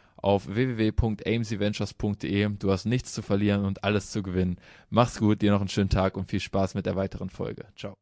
[0.21, 2.49] auf www.amcventures.de.
[2.59, 4.57] Du hast nichts zu verlieren und alles zu gewinnen.
[4.89, 7.65] Mach's gut, dir noch einen schönen Tag und viel Spaß mit der weiteren Folge.
[7.75, 7.93] Ciao.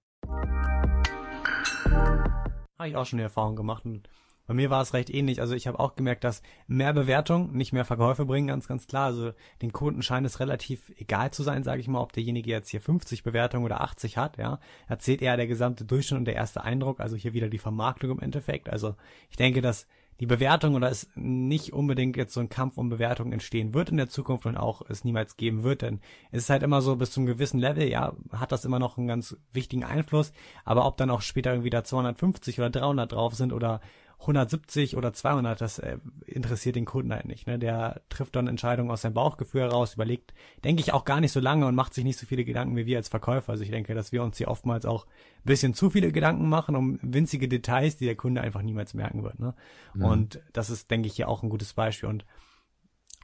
[2.78, 4.08] Habe ich auch schon die Erfahrung gemacht und
[4.50, 5.42] bei mir war es recht ähnlich.
[5.42, 9.06] Also ich habe auch gemerkt, dass mehr Bewertung nicht mehr Verkäufe bringen, ganz, ganz klar.
[9.06, 12.70] Also den Kunden scheint es relativ egal zu sein, sage ich mal, ob derjenige jetzt
[12.70, 14.60] hier 50 Bewertungen oder 80 hat, ja.
[14.88, 18.22] Erzählt eher der gesamte Durchschnitt und der erste Eindruck, also hier wieder die Vermarktung im
[18.22, 18.70] Endeffekt.
[18.70, 18.96] Also
[19.30, 19.86] ich denke, dass
[20.20, 23.98] die Bewertung oder es nicht unbedingt jetzt so ein Kampf um Bewertung entstehen wird in
[23.98, 26.02] der Zukunft und auch es niemals geben wird, denn
[26.32, 29.08] es ist halt immer so bis zum gewissen Level, ja, hat das immer noch einen
[29.08, 30.34] ganz wichtigen Einfluss,
[30.66, 33.80] aber ob dann auch später irgendwie da 250 oder 300 drauf sind oder
[34.22, 37.48] 170 oder 200, das äh, interessiert den Kunden halt nicht.
[37.48, 37.58] Ne?
[37.58, 41.40] Der trifft dann Entscheidungen aus seinem Bauchgefühl heraus, überlegt, denke ich, auch gar nicht so
[41.40, 43.54] lange und macht sich nicht so viele Gedanken wie wir als Verkäufer.
[43.54, 46.76] Also ich denke, dass wir uns hier oftmals auch ein bisschen zu viele Gedanken machen
[46.76, 49.40] um winzige Details, die der Kunde einfach niemals merken wird.
[49.40, 49.54] Ne?
[49.94, 50.04] Mhm.
[50.04, 52.10] Und das ist, denke ich, hier auch ein gutes Beispiel.
[52.10, 52.26] Und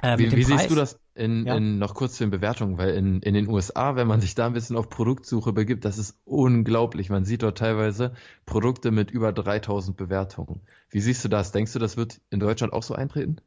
[0.02, 1.56] äh, wie, wie siehst du das in, ja.
[1.56, 2.78] in noch kurz zu den Bewertungen?
[2.78, 5.98] Weil in, in den USA, wenn man sich da ein bisschen auf Produktsuche begibt, das
[5.98, 7.10] ist unglaublich.
[7.10, 8.14] Man sieht dort teilweise
[8.46, 10.62] Produkte mit über 3000 Bewertungen.
[10.90, 11.52] Wie siehst du das?
[11.52, 13.38] Denkst du, das wird in Deutschland auch so eintreten?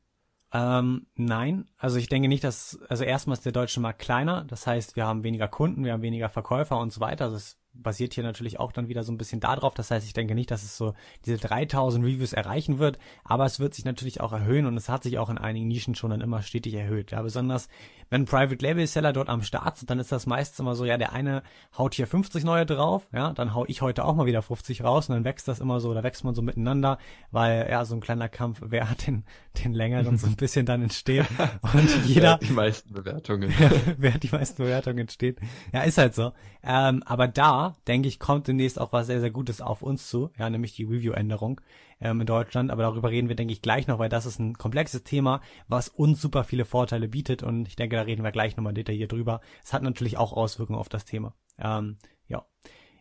[0.50, 4.66] Ähm, nein, also ich denke nicht, dass, also erstmal ist der deutsche Markt kleiner, das
[4.66, 7.26] heißt, wir haben weniger Kunden, wir haben weniger Verkäufer und so weiter.
[7.26, 9.74] Also es basiert hier natürlich auch dann wieder so ein bisschen darauf.
[9.74, 13.60] Das heißt, ich denke nicht, dass es so diese 3000 Reviews erreichen wird, aber es
[13.60, 16.20] wird sich natürlich auch erhöhen und es hat sich auch in einigen Nischen schon dann
[16.20, 17.12] immer stetig erhöht.
[17.12, 17.68] Ja, besonders
[18.10, 20.96] wenn Private Label Seller dort am Start sind, dann ist das meistens immer so, ja,
[20.96, 21.42] der eine
[21.76, 25.08] haut hier 50 neue drauf, ja, dann hau ich heute auch mal wieder 50 raus
[25.08, 26.98] und dann wächst das immer so, da wächst man so miteinander,
[27.30, 29.24] weil ja, so ein kleiner Kampf, wer hat den,
[29.62, 31.26] den längeren so ein bisschen dann entsteht
[31.74, 32.22] und jeder.
[32.22, 33.52] wer hat die meisten Bewertungen.
[33.98, 35.38] wer hat die meisten Bewertungen entsteht.
[35.72, 36.32] Ja, ist halt so.
[36.62, 40.30] Ähm, aber da, denke ich, kommt demnächst auch was sehr, sehr Gutes auf uns zu,
[40.38, 41.60] ja, nämlich die Review-Änderung
[42.00, 42.70] ähm, in Deutschland.
[42.70, 45.88] Aber darüber reden wir, denke ich, gleich noch, weil das ist ein komplexes Thema, was
[45.88, 47.42] uns super viele Vorteile bietet.
[47.42, 49.40] Und ich denke, da reden wir gleich nochmal detailliert drüber.
[49.64, 51.34] Es hat natürlich auch Auswirkungen auf das Thema.
[51.58, 52.44] Ähm, ja.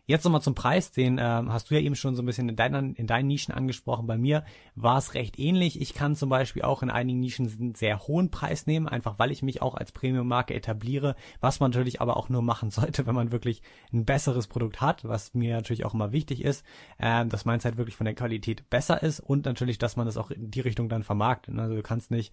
[0.08, 2.56] Jetzt nochmal zum Preis, den ähm, hast du ja eben schon so ein bisschen in
[2.56, 4.06] deinen, in deinen Nischen angesprochen.
[4.06, 4.42] Bei mir
[4.74, 5.82] war es recht ähnlich.
[5.82, 9.30] Ich kann zum Beispiel auch in einigen Nischen einen sehr hohen Preis nehmen, einfach weil
[9.30, 13.14] ich mich auch als Premium-Marke etabliere, was man natürlich aber auch nur machen sollte, wenn
[13.14, 13.60] man wirklich
[13.92, 16.64] ein besseres Produkt hat, was mir natürlich auch immer wichtig ist,
[16.98, 20.16] ähm, dass meins halt wirklich von der Qualität besser ist und natürlich, dass man das
[20.16, 21.58] auch in die Richtung dann vermarktet.
[21.58, 22.32] Also du kannst nicht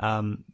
[0.00, 0.44] ähm,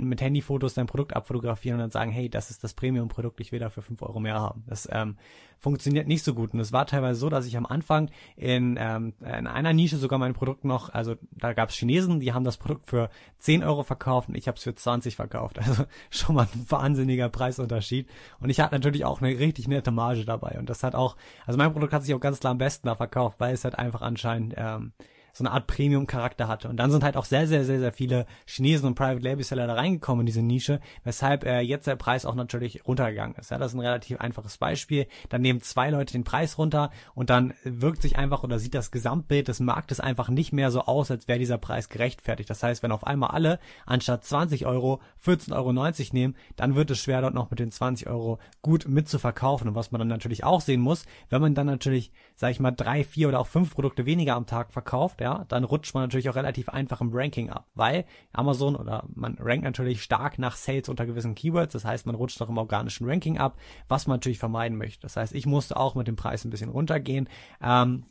[0.00, 3.58] mit Handyfotos dein Produkt abfotografieren und dann sagen, hey, das ist das Premium-Produkt, ich will
[3.58, 4.64] dafür fünf Euro mehr haben.
[4.66, 5.16] Das ähm,
[5.58, 6.54] funktioniert nicht so gut.
[6.54, 10.18] Und es war teilweise so, dass ich am Anfang in, ähm, in einer Nische sogar
[10.18, 13.82] mein Produkt noch, also da gab es Chinesen, die haben das Produkt für 10 Euro
[13.82, 15.58] verkauft und ich habe es für 20 verkauft.
[15.70, 18.08] Also schon mal ein wahnsinniger Preisunterschied.
[18.40, 20.58] Und ich hatte natürlich auch eine richtig nette Marge dabei.
[20.58, 21.16] Und das hat auch,
[21.46, 23.78] also mein Produkt hat sich auch ganz klar am besten da verkauft, weil es halt
[23.78, 24.92] einfach anscheinend ähm,
[25.32, 26.68] so eine Art Premium-Charakter hatte.
[26.68, 29.66] Und dann sind halt auch sehr, sehr, sehr, sehr viele Chinesen und Private Label Seller
[29.66, 33.50] da reingekommen in diese Nische, weshalb äh, jetzt der Preis auch natürlich runtergegangen ist.
[33.50, 35.06] Ja, das ist ein relativ einfaches Beispiel.
[35.28, 38.90] Dann nehmen zwei Leute den Preis runter und dann wirkt sich einfach oder sieht das
[38.90, 42.50] Gesamtbild des Marktes einfach nicht mehr so aus, als wäre dieser Preis gerechtfertigt.
[42.50, 45.72] Das heißt, wenn auf einmal alle anstatt 20 Euro 14,90 Euro
[46.12, 49.68] nehmen, dann wird es schwer, dort noch mit den 20 Euro gut mitzuverkaufen.
[49.68, 52.70] Und was man dann natürlich auch sehen muss, wenn man dann natürlich, sag ich mal,
[52.70, 56.30] drei, vier oder auch fünf Produkte weniger am Tag verkauft, ja, dann rutscht man natürlich
[56.30, 60.88] auch relativ einfach im Ranking ab, weil Amazon oder man rankt natürlich stark nach Sales
[60.88, 64.38] unter gewissen Keywords, das heißt, man rutscht auch im organischen Ranking ab, was man natürlich
[64.38, 65.02] vermeiden möchte.
[65.02, 67.28] Das heißt, ich musste auch mit dem Preis ein bisschen runtergehen.
[67.62, 68.06] Ähm,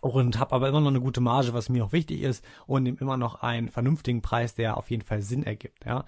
[0.00, 3.16] und habe aber immer noch eine gute Marge, was mir auch wichtig ist und immer
[3.16, 5.84] noch einen vernünftigen Preis, der auf jeden Fall Sinn ergibt.
[5.84, 6.04] Ja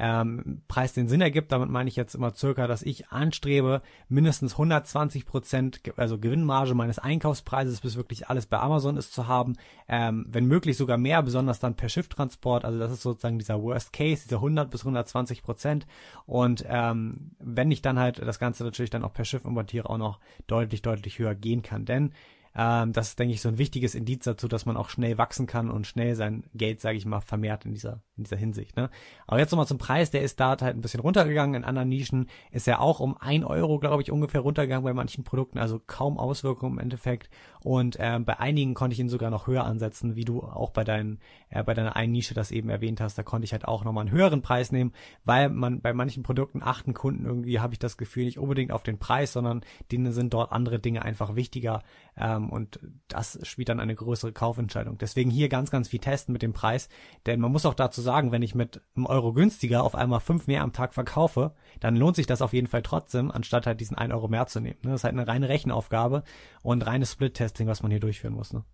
[0.00, 1.52] ähm, Preis den Sinn ergibt.
[1.52, 6.98] Damit meine ich jetzt immer circa, dass ich anstrebe, mindestens 120 Prozent, also Gewinnmarge meines
[6.98, 9.56] Einkaufspreises, bis wirklich alles bei Amazon ist zu haben.
[9.88, 12.64] Ähm, wenn möglich sogar mehr, besonders dann per Schifftransport.
[12.64, 15.86] Also das ist sozusagen dieser Worst Case, dieser 100 bis 120 Prozent.
[16.24, 19.98] Und ähm, wenn ich dann halt das Ganze natürlich dann auch per Schiff importiere, auch
[19.98, 21.84] noch deutlich, deutlich höher gehen kann.
[21.84, 22.12] Denn
[22.54, 25.46] Ähm, das ist, denke ich, so ein wichtiges Indiz dazu, dass man auch schnell wachsen
[25.46, 28.76] kann und schnell sein Geld, sage ich mal, vermehrt in dieser, in dieser Hinsicht.
[28.76, 28.90] Ne?
[29.26, 31.54] Aber jetzt nochmal zum Preis, der ist da halt ein bisschen runtergegangen.
[31.54, 35.22] In anderen Nischen ist er auch um ein Euro, glaube ich, ungefähr runtergegangen bei manchen
[35.22, 37.30] Produkten, also kaum Auswirkungen im Endeffekt.
[37.62, 40.82] Und ähm, bei einigen konnte ich ihn sogar noch höher ansetzen, wie du auch bei,
[40.82, 43.16] deinen, äh, bei deiner einen Nische das eben erwähnt hast.
[43.16, 44.92] Da konnte ich halt auch nochmal einen höheren Preis nehmen,
[45.24, 48.82] weil man bei manchen Produkten achten Kunden irgendwie, habe ich das Gefühl, nicht unbedingt auf
[48.82, 49.60] den Preis, sondern
[49.92, 51.82] denen sind dort andere Dinge einfach wichtiger.
[52.16, 54.96] Ähm, und das spielt dann eine größere Kaufentscheidung.
[54.96, 56.88] Deswegen hier ganz, ganz viel testen mit dem Preis.
[57.26, 60.46] Denn man muss auch dazu sagen, wenn ich mit einem Euro günstiger auf einmal fünf
[60.46, 63.98] mehr am Tag verkaufe, dann lohnt sich das auf jeden Fall trotzdem, anstatt halt diesen
[63.98, 64.78] ein Euro mehr zu nehmen.
[64.82, 64.92] Ne?
[64.92, 66.22] Das ist halt eine reine Rechenaufgabe
[66.62, 68.52] und reines Split-Testing, was man hier durchführen muss.
[68.52, 68.64] Ne?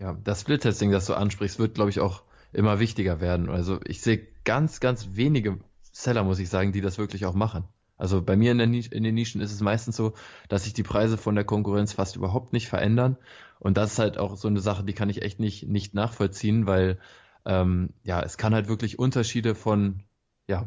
[0.00, 3.48] Ja, das Split-Testing, das du ansprichst, wird, glaube ich, auch immer wichtiger werden.
[3.48, 5.60] Also ich sehe ganz, ganz wenige
[5.92, 7.68] Seller, muss ich sagen, die das wirklich auch machen.
[8.02, 10.14] Also bei mir in, der, in, den Nischen ist es meistens so,
[10.48, 13.16] dass sich die Preise von der Konkurrenz fast überhaupt nicht verändern.
[13.60, 16.66] Und das ist halt auch so eine Sache, die kann ich echt nicht, nicht nachvollziehen,
[16.66, 16.98] weil
[17.44, 20.02] ähm, ja, es kann halt wirklich Unterschiede von
[20.48, 20.66] ja,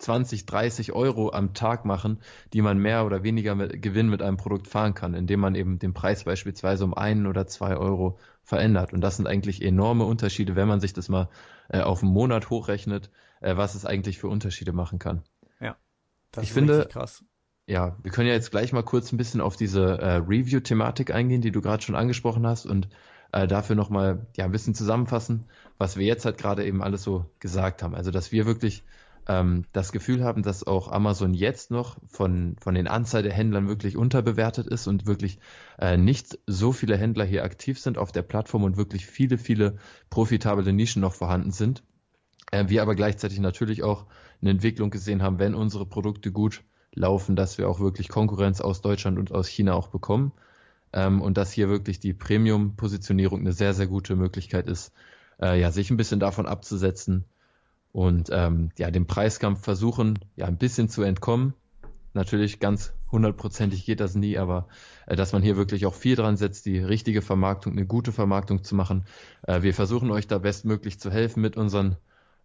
[0.00, 2.18] 20, 30 Euro am Tag machen,
[2.52, 5.78] die man mehr oder weniger mit Gewinn mit einem Produkt fahren kann, indem man eben
[5.78, 8.92] den Preis beispielsweise um einen oder zwei Euro verändert.
[8.92, 11.28] Und das sind eigentlich enorme Unterschiede, wenn man sich das mal
[11.68, 15.22] äh, auf einen Monat hochrechnet, äh, was es eigentlich für Unterschiede machen kann.
[16.36, 17.24] Das ich finde, krass.
[17.66, 21.40] Ja, wir können ja jetzt gleich mal kurz ein bisschen auf diese äh, Review-Thematik eingehen,
[21.40, 22.88] die du gerade schon angesprochen hast und
[23.32, 25.46] äh, dafür nochmal ja, ein bisschen zusammenfassen,
[25.78, 27.96] was wir jetzt halt gerade eben alles so gesagt haben.
[27.96, 28.84] Also, dass wir wirklich
[29.26, 33.68] ähm, das Gefühl haben, dass auch Amazon jetzt noch von, von den Anzahl der Händlern
[33.68, 35.40] wirklich unterbewertet ist und wirklich
[35.78, 39.78] äh, nicht so viele Händler hier aktiv sind auf der Plattform und wirklich viele, viele
[40.08, 41.82] profitable Nischen noch vorhanden sind.
[42.52, 44.06] Äh, wir aber gleichzeitig natürlich auch
[44.40, 46.62] eine Entwicklung gesehen haben, wenn unsere Produkte gut
[46.94, 50.32] laufen, dass wir auch wirklich Konkurrenz aus Deutschland und aus China auch bekommen.
[50.92, 54.92] Ähm, und dass hier wirklich die Premium-Positionierung eine sehr, sehr gute Möglichkeit ist,
[55.40, 57.24] äh, ja, sich ein bisschen davon abzusetzen,
[57.96, 61.54] und ähm, ja, dem Preiskampf versuchen, ja, ein bisschen zu entkommen.
[62.12, 64.68] Natürlich ganz hundertprozentig geht das nie, aber
[65.06, 68.62] äh, dass man hier wirklich auch viel dran setzt, die richtige Vermarktung, eine gute Vermarktung
[68.62, 69.06] zu machen.
[69.46, 71.96] Äh, wir versuchen euch da bestmöglich zu helfen mit unseren,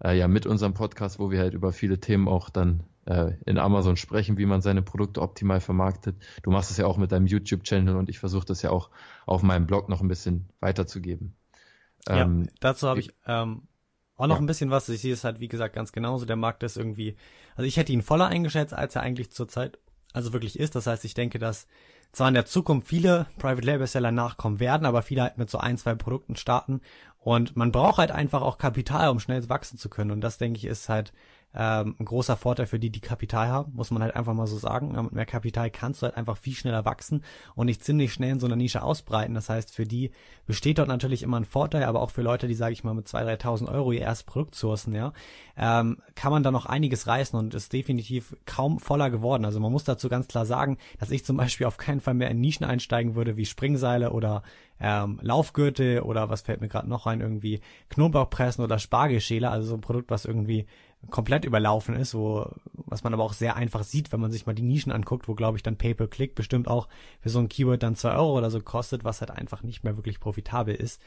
[0.03, 3.57] äh, ja, mit unserem Podcast, wo wir halt über viele Themen auch dann äh, in
[3.57, 6.15] Amazon sprechen, wie man seine Produkte optimal vermarktet.
[6.43, 8.89] Du machst es ja auch mit deinem YouTube-Channel und ich versuche das ja auch
[9.25, 11.35] auf meinem Blog noch ein bisschen weiterzugeben.
[12.07, 13.63] Ähm, ja, dazu habe ich ähm,
[14.15, 14.41] auch noch ja.
[14.41, 14.89] ein bisschen was.
[14.89, 16.25] Ich sehe es halt, wie gesagt, ganz genauso.
[16.25, 17.15] Der Markt ist irgendwie,
[17.55, 19.79] also ich hätte ihn voller eingeschätzt, als er eigentlich zurzeit
[20.13, 20.75] also wirklich ist.
[20.75, 21.67] Das heißt, ich denke, dass
[22.11, 25.57] zwar in der Zukunft viele Private Label Seller nachkommen werden, aber viele halt mit so
[25.57, 26.81] ein, zwei Produkten starten.
[27.21, 30.12] Und man braucht halt einfach auch Kapital, um schnell wachsen zu können.
[30.12, 31.13] Und das, denke ich, ist halt
[31.53, 34.57] ähm, ein großer Vorteil für die, die Kapital haben, muss man halt einfach mal so
[34.57, 34.91] sagen.
[34.91, 37.23] Mit mehr Kapital kannst du halt einfach viel schneller wachsen
[37.55, 39.33] und dich ziemlich schnell in so einer Nische ausbreiten.
[39.33, 40.11] Das heißt, für die
[40.45, 43.07] besteht dort natürlich immer ein Vorteil, aber auch für Leute, die, sage ich mal, mit
[43.07, 45.13] 2.000, 3.000 Euro ihr erstes Produkt sourcen, ja,
[45.57, 49.45] ähm, kann man da noch einiges reißen und ist definitiv kaum voller geworden.
[49.45, 52.31] Also man muss dazu ganz klar sagen, dass ich zum Beispiel auf keinen Fall mehr
[52.31, 54.43] in Nischen einsteigen würde, wie Springseile oder
[54.79, 59.75] ähm, Laufgürtel oder was fällt mir gerade noch ein, irgendwie Knoblauchpressen oder Spargelschäler, also so
[59.75, 60.65] ein Produkt, was irgendwie
[61.09, 64.53] komplett überlaufen ist, wo, was man aber auch sehr einfach sieht, wenn man sich mal
[64.53, 66.87] die Nischen anguckt, wo glaube ich dann Pay-per-Click bestimmt auch
[67.21, 69.97] für so ein Keyword dann zwei Euro oder so kostet, was halt einfach nicht mehr
[69.97, 71.01] wirklich profitabel ist.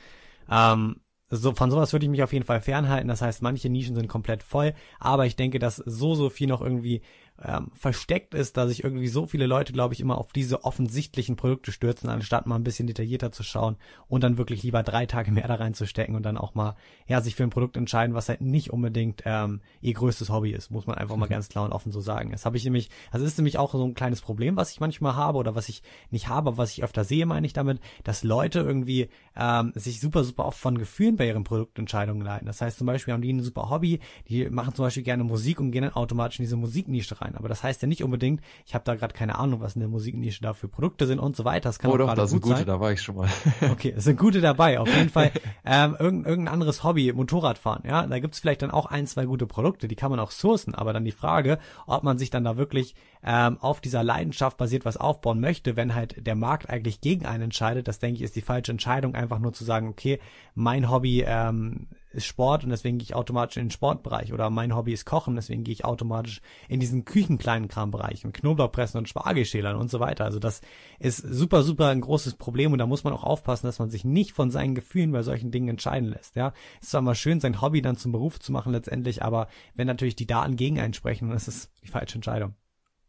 [0.50, 0.96] Ähm,
[1.30, 3.09] so, von sowas würde ich mich auf jeden Fall fernhalten.
[3.09, 6.61] Das heißt, manche Nischen sind komplett voll, aber ich denke, dass so, so viel noch
[6.61, 7.02] irgendwie
[7.42, 11.35] ähm, versteckt ist, dass sich irgendwie so viele Leute, glaube ich, immer auf diese offensichtlichen
[11.35, 15.33] Produkte stürzen, anstatt mal ein bisschen detaillierter zu schauen und dann wirklich lieber drei Tage
[15.33, 16.77] mehr da reinzustecken und dann auch mal,
[17.09, 20.70] ja, sich für ein Produkt entscheiden, was halt nicht unbedingt ähm, ihr größtes Hobby ist,
[20.70, 21.31] muss man einfach mal mhm.
[21.31, 22.31] ganz klar und offen so sagen.
[22.31, 25.16] Das habe ich nämlich, also ist nämlich auch so ein kleines Problem, was ich manchmal
[25.16, 28.61] habe oder was ich nicht habe, was ich öfter sehe, meine ich damit, dass Leute
[28.61, 32.47] irgendwie ähm, sich super, super oft von Gefühlen bei ihren Produktentscheidungen leiten.
[32.47, 35.59] Das heißt zum Beispiel haben die ein super Hobby, die machen zum Beispiel gerne Musik
[35.59, 37.34] und gehen dann automatisch in diese Musiknische rein rein.
[37.37, 39.88] Aber das heißt ja nicht unbedingt, ich habe da gerade keine Ahnung, was in der
[39.88, 41.68] Musiknische da für Produkte sind und so weiter.
[41.68, 42.66] Das kann oh, auch doch, da sind gute, sein.
[42.66, 43.28] da war ich schon mal.
[43.70, 44.78] okay, es sind gute dabei.
[44.78, 45.32] Auf jeden Fall
[45.64, 47.82] ähm, irgendein, irgendein anderes Hobby, Motorradfahren.
[47.88, 50.74] Ja, da gibt's vielleicht dann auch ein, zwei gute Produkte, die kann man auch sourcen.
[50.74, 54.84] Aber dann die Frage, ob man sich dann da wirklich ähm, auf dieser Leidenschaft basiert
[54.84, 57.88] was aufbauen möchte, wenn halt der Markt eigentlich gegen einen entscheidet.
[57.88, 60.20] Das denke ich ist die falsche Entscheidung, einfach nur zu sagen, okay,
[60.54, 64.74] mein Hobby ähm, ist Sport und deswegen gehe ich automatisch in den Sportbereich oder mein
[64.74, 69.77] Hobby ist Kochen, deswegen gehe ich automatisch in diesen küchenkleinen Krambereich mit Knoblauchpressen und Spargelschälern
[69.77, 70.24] und so weiter.
[70.24, 70.61] Also das
[70.98, 74.05] ist super, super ein großes Problem und da muss man auch aufpassen, dass man sich
[74.05, 76.37] nicht von seinen Gefühlen bei solchen Dingen entscheiden lässt.
[76.37, 79.87] Ja, ist zwar mal schön, sein Hobby dann zum Beruf zu machen letztendlich, aber wenn
[79.87, 82.55] natürlich die Daten gegen einen sprechen, dann ist es die falsche Entscheidung.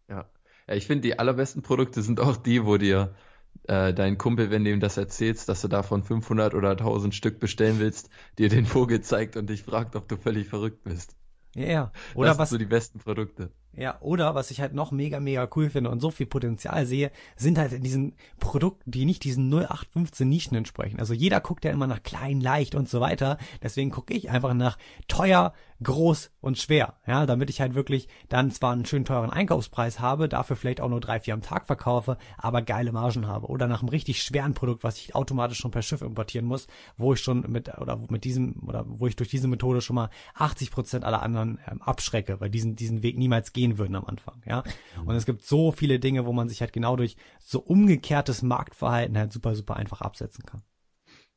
[0.10, 0.26] Ja,
[0.68, 3.16] ja ich finde die allerbesten Produkte sind auch die, wo dir
[3.64, 7.40] äh, dein Kumpel, wenn du ihm das erzählst, dass du davon 500 oder 1000 Stück
[7.40, 11.16] bestellen willst, dir den Vogel zeigt und dich fragt, ob du völlig verrückt bist.
[11.56, 11.92] Ja, ja.
[12.14, 13.52] Oder das was, sind so die besten Produkte.
[13.78, 17.12] Ja, oder was ich halt noch mega, mega cool finde und so viel Potenzial sehe,
[17.36, 21.00] sind halt in diesen Produkten, die nicht diesen 0815 Nischen entsprechen.
[21.00, 23.38] Also jeder guckt ja immer nach klein, leicht und so weiter.
[23.62, 25.54] Deswegen gucke ich einfach nach teuer,
[25.84, 26.96] groß und schwer.
[27.06, 30.90] Ja, damit ich halt wirklich dann zwar einen schönen teuren Einkaufspreis habe, dafür vielleicht auch
[30.90, 33.48] nur drei, vier am Tag verkaufe, aber geile Margen habe.
[33.48, 36.68] Oder nach einem richtig schweren Produkt, was ich automatisch schon per Schiff importieren muss,
[36.98, 40.10] wo ich schon mit, oder mit diesem, oder wo ich durch diese Methode schon mal
[40.36, 44.06] 80 Prozent aller anderen ähm, abschrecke, weil diesen, diesen Weg niemals gehen gehen würden am
[44.06, 44.64] Anfang, ja.
[45.06, 49.18] Und es gibt so viele Dinge, wo man sich halt genau durch so umgekehrtes Marktverhalten
[49.18, 50.62] halt super, super einfach absetzen kann.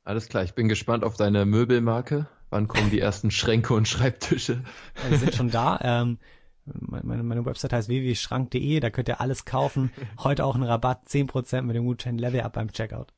[0.04, 2.28] Alles klar, ich bin gespannt auf deine Möbelmarke.
[2.50, 4.64] Wann kommen die ersten Schränke und Schreibtische?
[5.02, 5.78] Ja, die sind schon da.
[5.82, 6.18] Ähm,
[6.64, 9.90] meine, meine Website heißt www.schrank.de, da könnt ihr alles kaufen.
[10.18, 13.12] Heute auch ein Rabatt, 10% mit dem Gutschein Level Up beim Checkout.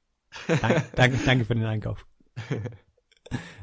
[0.46, 2.06] Danke, danke, danke für den Einkauf.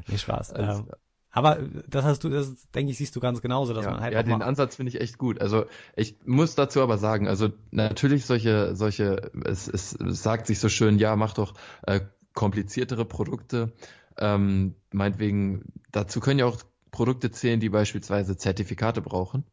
[0.06, 0.54] Nee, Spaß.
[0.56, 0.88] Ähm,
[1.30, 1.58] aber
[1.88, 4.14] das hast du, das denke ich, siehst du ganz genauso, dass ja, man halt.
[4.14, 5.40] Ja, den Ansatz finde ich echt gut.
[5.40, 10.58] Also ich muss dazu aber sagen, also natürlich solche, solche, es, es, es sagt sich
[10.58, 11.54] so schön, ja, mach doch
[11.86, 12.00] äh,
[12.34, 13.72] kompliziertere Produkte.
[14.16, 19.44] Ähm, meinetwegen, dazu können ja auch Produkte zählen, die beispielsweise Zertifikate brauchen,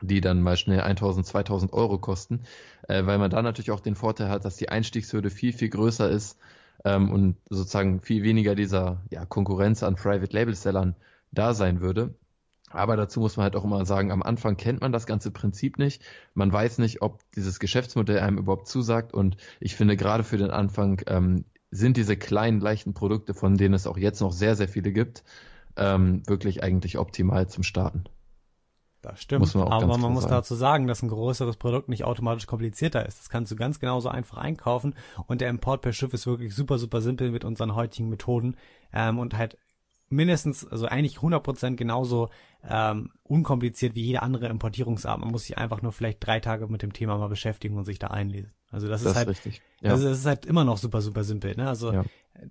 [0.00, 2.42] die dann mal schnell 1000, 2000 Euro kosten,
[2.86, 6.08] äh, weil man da natürlich auch den Vorteil hat, dass die Einstiegshürde viel, viel größer
[6.08, 6.38] ist
[6.84, 10.96] ähm, und sozusagen viel weniger dieser ja, Konkurrenz an Private Label Sellern
[11.32, 12.14] da sein würde.
[12.70, 15.78] Aber dazu muss man halt auch immer sagen, am Anfang kennt man das ganze Prinzip
[15.78, 16.02] nicht.
[16.34, 19.14] Man weiß nicht, ob dieses Geschäftsmodell einem überhaupt zusagt.
[19.14, 23.74] Und ich finde, gerade für den Anfang ähm, sind diese kleinen, leichten Produkte, von denen
[23.74, 25.24] es auch jetzt noch sehr, sehr viele gibt,
[25.76, 28.04] ähm, wirklich eigentlich optimal zum Starten.
[29.02, 29.40] Das stimmt.
[29.40, 30.34] Muss man auch Aber man muss sagen.
[30.34, 33.20] dazu sagen, dass ein größeres Produkt nicht automatisch komplizierter ist.
[33.20, 34.94] Das kannst du ganz genauso einfach einkaufen
[35.26, 38.56] und der Import per Schiff ist wirklich super, super simpel mit unseren heutigen Methoden
[38.92, 39.56] ähm, und halt
[40.10, 42.30] mindestens, also eigentlich 100% genauso
[42.68, 45.20] ähm, unkompliziert wie jede andere Importierungsart.
[45.20, 47.98] Man muss sich einfach nur vielleicht drei Tage mit dem Thema mal beschäftigen und sich
[47.98, 48.52] da einlesen.
[48.70, 49.62] Also das, das ist halt, richtig.
[49.80, 49.92] Ja.
[49.92, 51.56] Also das ist halt immer noch super, super simpel.
[51.56, 51.68] Ne?
[51.68, 52.04] Also ja.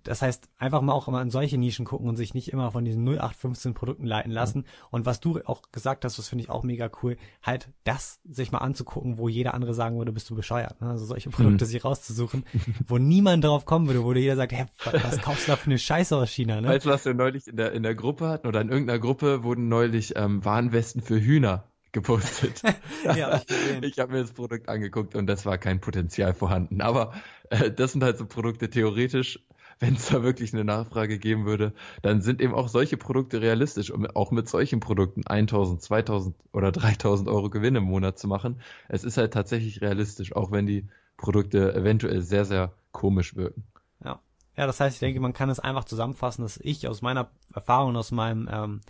[0.04, 2.84] Das heißt, einfach mal auch immer in solche Nischen gucken und sich nicht immer von
[2.84, 4.60] diesen 0815 Produkten leiten lassen.
[4.60, 4.66] Mhm.
[4.92, 8.52] Und was du auch gesagt hast, das finde ich auch mega cool, halt das sich
[8.52, 10.82] mal anzugucken, wo jeder andere sagen würde, bist du bescheuert.
[10.82, 10.90] Ne?
[10.90, 11.70] Also solche Produkte mhm.
[11.70, 12.46] sich rauszusuchen,
[12.88, 15.80] wo niemand drauf kommen würde, wo jeder sagt, hä, was kaufst du da für eine
[15.80, 16.62] Scheiße aus China?
[16.62, 16.70] Ne?
[16.70, 19.44] Weißt du, was wir neulich in der, in der Gruppe hatten oder in irgendeiner Gruppe
[19.44, 21.66] wurden neulich ähm, Warnwesten für Hühner
[21.98, 22.62] gepostet.
[23.04, 23.42] ja,
[23.82, 26.82] ich, ich habe mir das Produkt angeguckt und das war kein Potenzial vorhanden.
[26.82, 27.14] Aber
[27.50, 29.40] äh, das sind halt so Produkte theoretisch
[29.80, 33.92] wenn es da wirklich eine Nachfrage geben würde, dann sind eben auch solche Produkte realistisch,
[33.92, 38.60] um auch mit solchen Produkten 1000, 2000 oder 3000 Euro Gewinn im Monat zu machen.
[38.90, 43.64] Es ist halt tatsächlich realistisch, auch wenn die Produkte eventuell sehr, sehr komisch wirken.
[44.04, 44.20] Ja.
[44.56, 47.96] Ja, das heißt, ich denke, man kann es einfach zusammenfassen, dass ich aus meiner Erfahrung,
[47.96, 48.82] aus meinem ähm,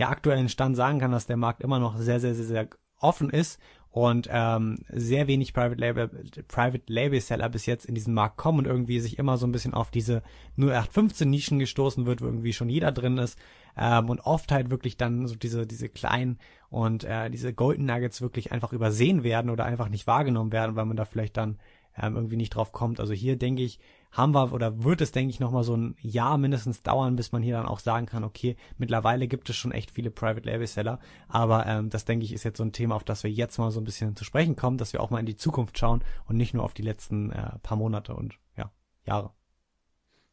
[0.00, 3.28] ja, aktuellen Stand sagen kann, dass der Markt immer noch sehr, sehr, sehr, sehr offen
[3.28, 6.08] ist und ähm, sehr wenig Private Label
[6.48, 9.52] Private Label Seller bis jetzt in diesen Markt kommen und irgendwie sich immer so ein
[9.52, 10.22] bisschen auf diese
[10.56, 13.38] 0815 Nischen gestoßen wird, wo irgendwie schon jeder drin ist
[13.76, 16.38] ähm, und oft halt wirklich dann so diese diese kleinen
[16.70, 20.86] und äh, diese Golden Nuggets wirklich einfach übersehen werden oder einfach nicht wahrgenommen werden, weil
[20.86, 21.58] man da vielleicht dann
[22.00, 23.00] ähm, irgendwie nicht drauf kommt.
[23.00, 23.80] Also hier denke ich,
[24.12, 27.42] haben wir oder wird es, denke ich, nochmal so ein Jahr mindestens dauern, bis man
[27.42, 30.98] hier dann auch sagen kann, okay, mittlerweile gibt es schon echt viele Private Label Seller,
[31.28, 33.70] aber ähm, das denke ich ist jetzt so ein Thema, auf das wir jetzt mal
[33.70, 36.36] so ein bisschen zu sprechen kommen, dass wir auch mal in die Zukunft schauen und
[36.36, 38.70] nicht nur auf die letzten äh, paar Monate und ja,
[39.04, 39.32] Jahre.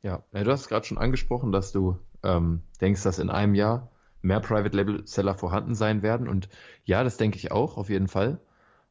[0.01, 4.39] Ja, du hast gerade schon angesprochen, dass du ähm, denkst, dass in einem Jahr mehr
[4.39, 6.49] Private Label Seller vorhanden sein werden und
[6.83, 8.39] ja, das denke ich auch auf jeden Fall.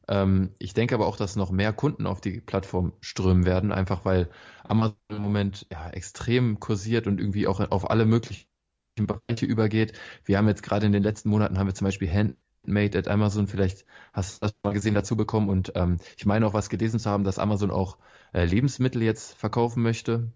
[0.07, 4.05] Ähm, ich denke aber auch, dass noch mehr Kunden auf die Plattform strömen werden, einfach
[4.05, 4.29] weil
[4.63, 8.47] Amazon im Moment ja, extrem kursiert und irgendwie auch auf alle möglichen
[8.95, 9.93] Bereiche übergeht.
[10.25, 13.47] Wir haben jetzt gerade in den letzten Monaten haben wir zum Beispiel Handmade at Amazon,
[13.47, 16.99] vielleicht hast du das mal gesehen, dazu bekommen und ähm, ich meine auch was gelesen
[16.99, 17.97] zu haben, dass Amazon auch
[18.33, 20.31] äh, Lebensmittel jetzt verkaufen möchte.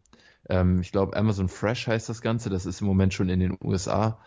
[0.50, 3.58] Ähm, ich glaube, Amazon Fresh heißt das Ganze, das ist im Moment schon in den
[3.64, 4.20] USA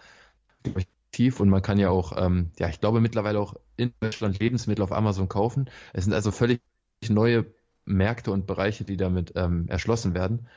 [1.15, 4.83] aktiv und man kann ja auch, ähm, ja, ich glaube mittlerweile auch in Deutschland Lebensmittel
[4.83, 5.71] auf Amazon kaufen.
[5.93, 6.61] Es sind also völlig
[7.09, 7.47] neue
[7.85, 10.49] Märkte und Bereiche, die damit ähm, erschlossen werden.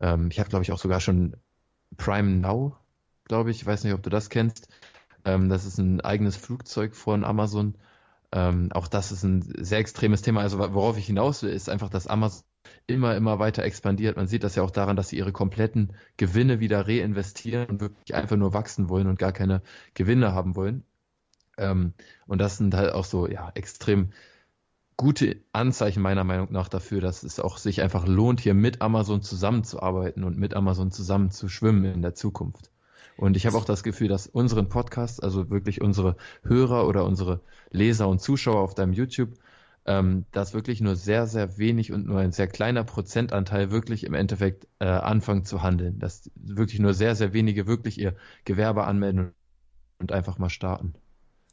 [0.00, 1.36] Ähm, ich habe, glaube ich, auch sogar schon
[1.96, 2.76] Prime Now,
[3.24, 3.56] glaube ich.
[3.62, 4.68] Ich weiß nicht, ob du das kennst.
[5.24, 7.74] Ähm, das ist ein eigenes Flugzeug von Amazon.
[8.30, 10.42] Ähm, auch das ist ein sehr extremes Thema.
[10.42, 12.44] Also worauf ich hinaus will, ist einfach, dass Amazon
[12.86, 14.16] immer, immer weiter expandiert.
[14.16, 18.14] Man sieht das ja auch daran, dass sie ihre kompletten Gewinne wieder reinvestieren und wirklich
[18.14, 19.62] einfach nur wachsen wollen und gar keine
[19.94, 20.84] Gewinne haben wollen.
[21.56, 21.94] Ähm,
[22.26, 24.10] und das sind halt auch so, ja, extrem
[24.96, 29.22] gute Anzeichen meiner Meinung nach dafür, dass es auch sich einfach lohnt, hier mit Amazon
[29.22, 32.70] zusammenzuarbeiten und mit Amazon zusammen zu schwimmen in der Zukunft.
[33.16, 37.40] Und ich habe auch das Gefühl, dass unseren Podcast, also wirklich unsere Hörer oder unsere
[37.70, 39.30] Leser und Zuschauer auf deinem YouTube,
[39.86, 44.14] ähm, dass wirklich nur sehr, sehr wenig und nur ein sehr kleiner Prozentanteil wirklich im
[44.14, 45.98] Endeffekt äh, anfangen zu handeln.
[45.98, 48.14] Dass wirklich nur sehr, sehr wenige wirklich ihr
[48.44, 49.32] Gewerbe anmelden
[49.98, 50.94] und einfach mal starten.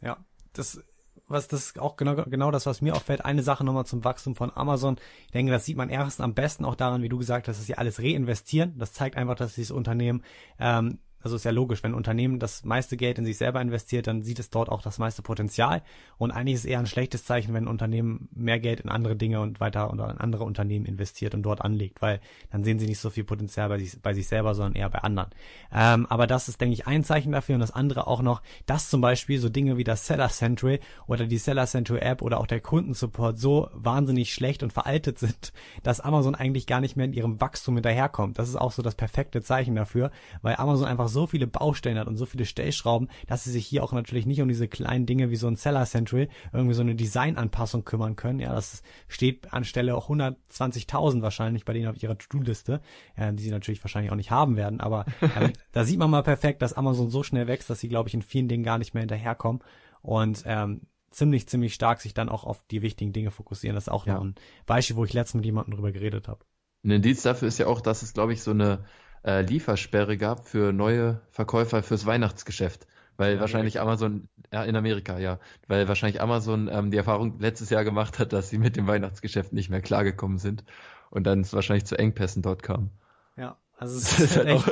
[0.01, 0.17] Ja,
[0.53, 0.81] das
[1.27, 3.23] was das auch genau genau das, was mir auffällt.
[3.23, 4.97] Eine Sache nochmal zum Wachstum von Amazon.
[5.25, 7.65] Ich denke, das sieht man erst am besten auch daran, wie du gesagt hast, dass
[7.65, 8.77] sie alles reinvestieren.
[8.77, 10.23] Das zeigt einfach, dass dieses Unternehmen
[10.59, 14.07] ähm, also ist ja logisch, wenn ein Unternehmen das meiste Geld in sich selber investiert,
[14.07, 15.81] dann sieht es dort auch das meiste Potenzial.
[16.17, 19.15] Und eigentlich ist es eher ein schlechtes Zeichen, wenn ein Unternehmen mehr Geld in andere
[19.15, 22.19] Dinge und weiter oder in andere Unternehmen investiert und dort anlegt, weil
[22.51, 24.99] dann sehen sie nicht so viel Potenzial bei sich, bei sich selber, sondern eher bei
[24.99, 25.29] anderen.
[25.71, 28.89] Ähm, aber das ist, denke ich, ein Zeichen dafür und das andere auch noch, dass
[28.89, 32.47] zum Beispiel so Dinge wie das Seller Central oder die Seller Central App oder auch
[32.47, 35.53] der Kundensupport so wahnsinnig schlecht und veraltet sind,
[35.83, 38.39] dass Amazon eigentlich gar nicht mehr in ihrem Wachstum hinterherkommt.
[38.39, 40.11] Das ist auch so das perfekte Zeichen dafür,
[40.41, 43.83] weil Amazon einfach so viele Baustellen hat und so viele Stellschrauben, dass sie sich hier
[43.83, 46.95] auch natürlich nicht um diese kleinen Dinge wie so ein Seller Central, irgendwie so eine
[46.95, 48.39] Designanpassung kümmern können.
[48.39, 52.81] Ja, das steht anstelle auch 120.000 wahrscheinlich bei denen auf ihrer To-Do-Liste,
[53.15, 54.79] äh, die sie natürlich wahrscheinlich auch nicht haben werden.
[54.79, 55.05] Aber
[55.39, 58.13] ähm, da sieht man mal perfekt, dass Amazon so schnell wächst, dass sie, glaube ich,
[58.13, 59.61] in vielen Dingen gar nicht mehr hinterherkommen.
[60.01, 60.81] Und ähm,
[61.11, 63.75] ziemlich, ziemlich stark sich dann auch auf die wichtigen Dinge fokussieren.
[63.75, 64.15] Das ist auch ja.
[64.15, 64.35] noch ein
[64.65, 66.43] Beispiel, wo ich letztens mit jemandem drüber geredet habe.
[66.83, 68.85] Ein Indiz dafür ist ja auch, dass es, glaube ich, so eine
[69.23, 72.87] äh, Liefersperre gab für neue Verkäufer fürs Weihnachtsgeschäft.
[73.17, 74.05] Weil in wahrscheinlich Amerika.
[74.05, 78.33] Amazon, ja, in Amerika, ja, weil wahrscheinlich Amazon ähm, die Erfahrung letztes Jahr gemacht hat,
[78.33, 80.63] dass sie mit dem Weihnachtsgeschäft nicht mehr klargekommen sind
[81.09, 82.89] und dann es wahrscheinlich zu Engpässen dort kam.
[83.37, 84.67] Ja, also es ist, halt auch,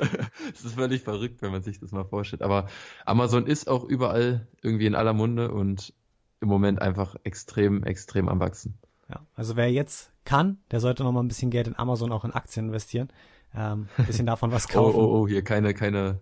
[0.53, 2.41] es ist völlig verrückt, wenn man sich das mal vorstellt.
[2.41, 2.67] Aber
[3.05, 5.93] Amazon ist auch überall irgendwie in aller Munde und
[6.41, 8.79] im Moment einfach extrem, extrem am wachsen.
[9.09, 12.25] Ja, also wer jetzt kann, der sollte noch mal ein bisschen Geld in Amazon auch
[12.25, 13.09] in Aktien investieren
[13.55, 14.95] ähm, bisschen davon was kaufen.
[14.99, 16.21] Oh, oh, oh, hier keine, keine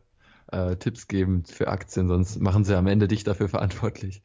[0.51, 4.21] äh, Tipps geben für Aktien, sonst machen sie am Ende dich dafür verantwortlich.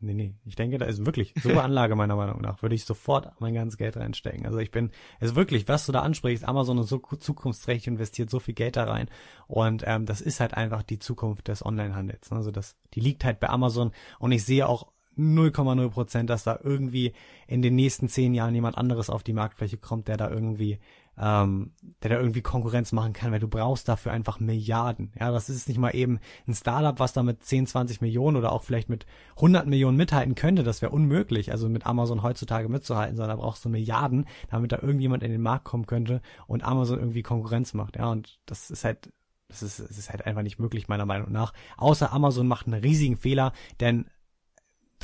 [0.00, 0.34] Nee, nee.
[0.44, 2.62] Ich denke, da ist wirklich super Anlage meiner Meinung nach.
[2.62, 4.44] Würde ich sofort mein ganzes Geld reinstecken.
[4.44, 8.28] Also ich bin, es ist wirklich, was du da ansprichst, Amazon ist so zukunftsträchtig, investiert
[8.28, 9.08] so viel Geld da rein.
[9.46, 12.30] Und ähm, das ist halt einfach die Zukunft des Onlinehandels.
[12.32, 13.92] Also das, die liegt halt bei Amazon.
[14.18, 17.12] Und ich sehe auch 0,0 Prozent, dass da irgendwie
[17.46, 20.80] in den nächsten zehn Jahren jemand anderes auf die Marktfläche kommt, der da irgendwie
[21.18, 25.12] ähm, der da irgendwie Konkurrenz machen kann, weil du brauchst dafür einfach Milliarden.
[25.18, 28.52] Ja, das ist nicht mal eben ein Startup, was da mit 10, 20 Millionen oder
[28.52, 29.06] auch vielleicht mit
[29.36, 30.62] 100 Millionen mithalten könnte.
[30.62, 34.78] Das wäre unmöglich, also mit Amazon heutzutage mitzuhalten, sondern da brauchst du Milliarden, damit da
[34.80, 37.96] irgendjemand in den Markt kommen könnte und Amazon irgendwie Konkurrenz macht.
[37.96, 39.10] Ja, und das ist halt
[39.48, 41.52] das ist, das ist halt einfach nicht möglich, meiner Meinung nach.
[41.76, 44.06] Außer Amazon macht einen riesigen Fehler, denn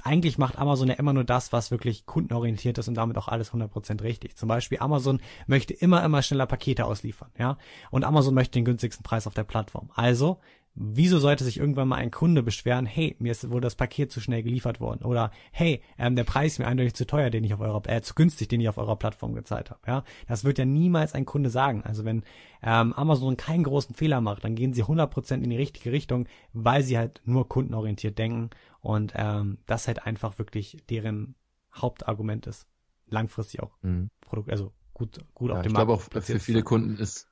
[0.05, 3.53] eigentlich macht Amazon ja immer nur das, was wirklich kundenorientiert ist und damit auch alles
[3.53, 4.37] 100% richtig.
[4.37, 7.59] Zum Beispiel Amazon möchte immer, immer schneller Pakete ausliefern, ja.
[7.91, 9.91] Und Amazon möchte den günstigsten Preis auf der Plattform.
[9.95, 10.39] Also
[10.75, 14.21] Wieso sollte sich irgendwann mal ein Kunde beschweren, hey, mir ist wohl das Paket zu
[14.21, 17.53] schnell geliefert worden oder hey, ähm, der Preis ist mir eindeutig zu teuer, den ich
[17.53, 19.81] auf eurer, äh, zu günstig, den ich auf eurer Plattform gezahlt habe.
[19.87, 21.83] Ja, das wird ja niemals ein Kunde sagen.
[21.83, 22.23] Also wenn
[22.63, 26.83] ähm, Amazon keinen großen Fehler macht, dann gehen sie 100% in die richtige Richtung, weil
[26.83, 28.51] sie halt nur kundenorientiert denken
[28.81, 31.35] und ähm, das halt einfach wirklich deren
[31.75, 32.67] Hauptargument ist,
[33.09, 34.11] langfristig auch mhm.
[34.21, 35.91] Produkt, also gut, gut ja, auf dem Markt.
[35.91, 37.30] Ich glaube auch für viele Kunden ist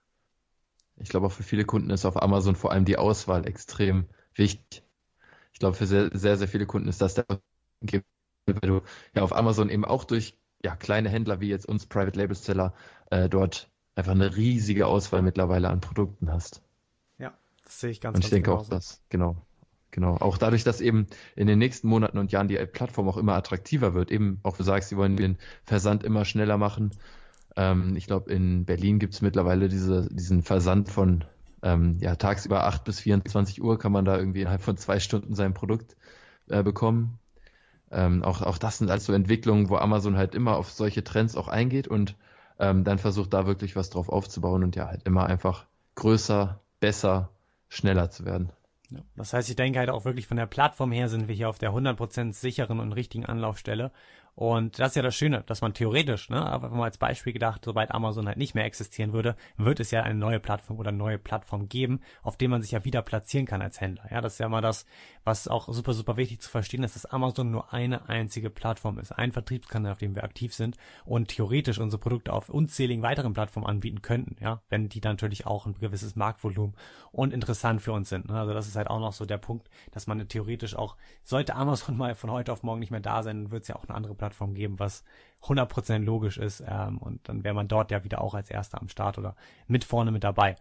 [1.01, 4.83] ich glaube auch für viele Kunden ist auf Amazon vor allem die Auswahl extrem wichtig.
[5.53, 7.27] Ich glaube für sehr, sehr, sehr viele Kunden ist das der
[8.47, 8.83] weil du
[9.15, 12.75] ja auf Amazon eben auch durch ja, kleine Händler wie jetzt uns Private Label Seller
[13.11, 16.63] äh, dort einfach eine riesige Auswahl mittlerweile an Produkten hast.
[17.19, 18.65] Ja, das sehe ich ganz Und ich denke genauso.
[18.67, 19.37] auch das, genau.
[19.91, 20.17] Genau.
[20.17, 23.95] Auch dadurch, dass eben in den nächsten Monaten und Jahren die Plattform auch immer attraktiver
[23.95, 26.91] wird, eben auch du sagst, sie wollen den Versand immer schneller machen,
[27.59, 31.25] ähm, ich glaube, in Berlin gibt es mittlerweile diese, diesen Versand von
[31.63, 35.35] ähm, ja, tagsüber 8 bis 24 Uhr kann man da irgendwie innerhalb von zwei Stunden
[35.35, 35.97] sein Produkt
[36.49, 37.19] äh, bekommen.
[37.91, 41.49] Ähm, auch, auch das sind also Entwicklungen, wo Amazon halt immer auf solche Trends auch
[41.49, 42.15] eingeht und
[42.61, 47.31] ähm, dann versucht da wirklich was drauf aufzubauen und ja halt immer einfach größer, besser,
[47.69, 48.53] schneller zu werden.
[48.91, 51.49] Ja, das heißt, ich denke halt auch wirklich von der Plattform her sind wir hier
[51.49, 53.91] auf der 100% sicheren und richtigen Anlaufstelle
[54.39, 57.65] und das ist ja das Schöne, dass man theoretisch, ne, aber mal als Beispiel gedacht,
[57.65, 61.19] sobald Amazon halt nicht mehr existieren würde, wird es ja eine neue Plattform oder neue
[61.19, 64.05] Plattform geben, auf dem man sich ja wieder platzieren kann als Händler.
[64.13, 64.87] Ja, das ist ja mal das,
[65.29, 69.13] was auch super, super wichtig zu verstehen ist, dass Amazon nur eine einzige Plattform ist,
[69.13, 73.67] ein Vertriebskanal, auf dem wir aktiv sind und theoretisch unsere Produkte auf unzähligen weiteren Plattformen
[73.67, 76.75] anbieten könnten, ja, wenn die dann natürlich auch ein gewisses Marktvolumen
[77.13, 78.29] und interessant für uns sind.
[78.29, 78.39] Ne?
[78.39, 81.97] Also das ist halt auch noch so der Punkt, dass man theoretisch auch, sollte Amazon
[81.99, 84.15] mal von heute auf morgen nicht mehr da sein, wird es ja auch eine andere
[84.15, 85.05] Plattform Plattform geben, was
[85.43, 86.63] 100% logisch ist.
[86.67, 89.35] Ähm, und dann wäre man dort ja wieder auch als Erster am Start oder
[89.67, 90.57] mit vorne mit dabei.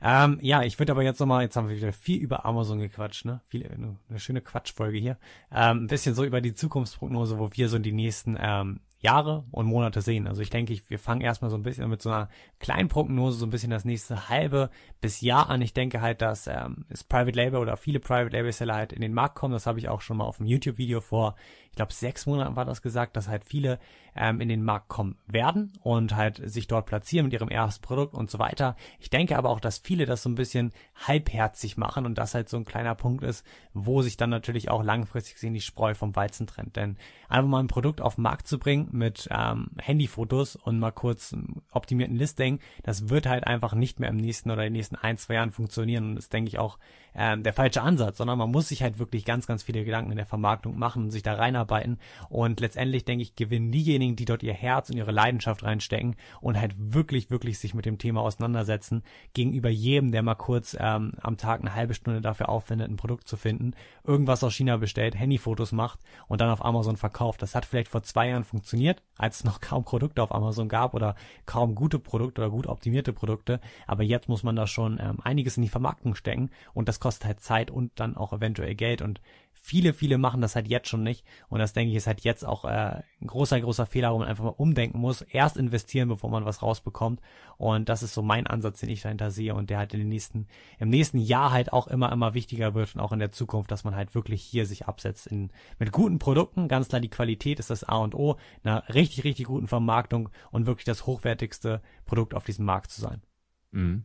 [0.00, 3.24] Ähm, ja, ich würde aber jetzt nochmal, jetzt haben wir wieder viel über Amazon gequatscht,
[3.24, 3.40] ne?
[3.48, 5.18] Viel, eine, eine schöne Quatschfolge hier.
[5.52, 9.44] Ähm, ein bisschen so über die Zukunftsprognose, wo wir so in die nächsten ähm, Jahre
[9.52, 10.26] und Monate sehen.
[10.26, 12.28] Also ich denke, wir fangen erstmal so ein bisschen mit so einer
[12.58, 14.70] kleinen Prognose, so ein bisschen das nächste halbe
[15.00, 15.62] bis Jahr an.
[15.62, 19.00] Ich denke halt, dass ähm, das Private Label oder viele Private Label Seller halt in
[19.00, 19.52] den Markt kommen.
[19.52, 21.36] Das habe ich auch schon mal auf dem YouTube-Video vor,
[21.70, 23.78] ich glaube, sechs Monaten war das gesagt, dass halt viele
[24.16, 28.14] ähm, in den Markt kommen werden und halt sich dort platzieren mit ihrem ersten Produkt
[28.14, 28.76] und so weiter.
[28.98, 30.72] Ich denke aber auch, dass viele das so ein bisschen
[31.06, 34.82] halbherzig machen und das halt so ein kleiner Punkt ist, wo sich dann natürlich auch
[34.82, 36.76] langfristig gesehen die Spreu vom Weizen trennt.
[36.76, 36.96] Denn
[37.28, 41.36] einfach mal ein Produkt auf den Markt zu bringen mit ähm, Handyfotos und mal kurz
[41.70, 45.16] optimierten Listing, das wird halt einfach nicht mehr im nächsten oder in den nächsten ein,
[45.16, 46.78] zwei Jahren funktionieren und das denke ich auch
[47.14, 50.16] ähm, der falsche Ansatz, sondern man muss sich halt wirklich ganz, ganz viele Gedanken in
[50.16, 51.98] der Vermarktung machen und sich da reinarbeiten
[52.28, 56.58] und letztendlich denke ich, gewinnen diejenigen, die dort ihr Herz und ihre Leidenschaft reinstecken und
[56.58, 59.02] halt wirklich, wirklich sich mit dem Thema auseinandersetzen,
[59.34, 63.28] gegenüber jedem, der mal kurz ähm, am Tag eine halbe Stunde dafür aufwendet, ein Produkt
[63.28, 63.72] zu finden,
[64.04, 67.42] irgendwas aus China bestellt, Handyfotos macht und dann auf Amazon verkauft.
[67.42, 70.94] Das hat vielleicht vor zwei Jahren funktioniert, als es noch kaum Produkte auf Amazon gab
[70.94, 71.14] oder
[71.46, 73.60] kaum gute Produkte oder gut optimierte Produkte.
[73.86, 77.26] Aber jetzt muss man da schon ähm, einiges in die Vermarktung stecken und das kostet
[77.26, 79.20] halt Zeit und dann auch eventuell Geld und
[79.62, 82.44] viele, viele machen das halt jetzt schon nicht und das denke ich ist halt jetzt
[82.44, 86.30] auch äh, ein großer, großer Fehler, wo man einfach mal umdenken muss, erst investieren, bevor
[86.30, 87.20] man was rausbekommt
[87.56, 90.08] und das ist so mein Ansatz, den ich dahinter sehe und der halt in den
[90.08, 90.46] nächsten,
[90.78, 93.84] im nächsten Jahr halt auch immer, immer wichtiger wird und auch in der Zukunft, dass
[93.84, 97.70] man halt wirklich hier sich absetzt in, mit guten Produkten, ganz klar die Qualität ist
[97.70, 102.44] das A und O, einer richtig, richtig guten Vermarktung und wirklich das hochwertigste Produkt auf
[102.44, 103.22] diesem Markt zu sein.
[103.70, 104.04] Mhm.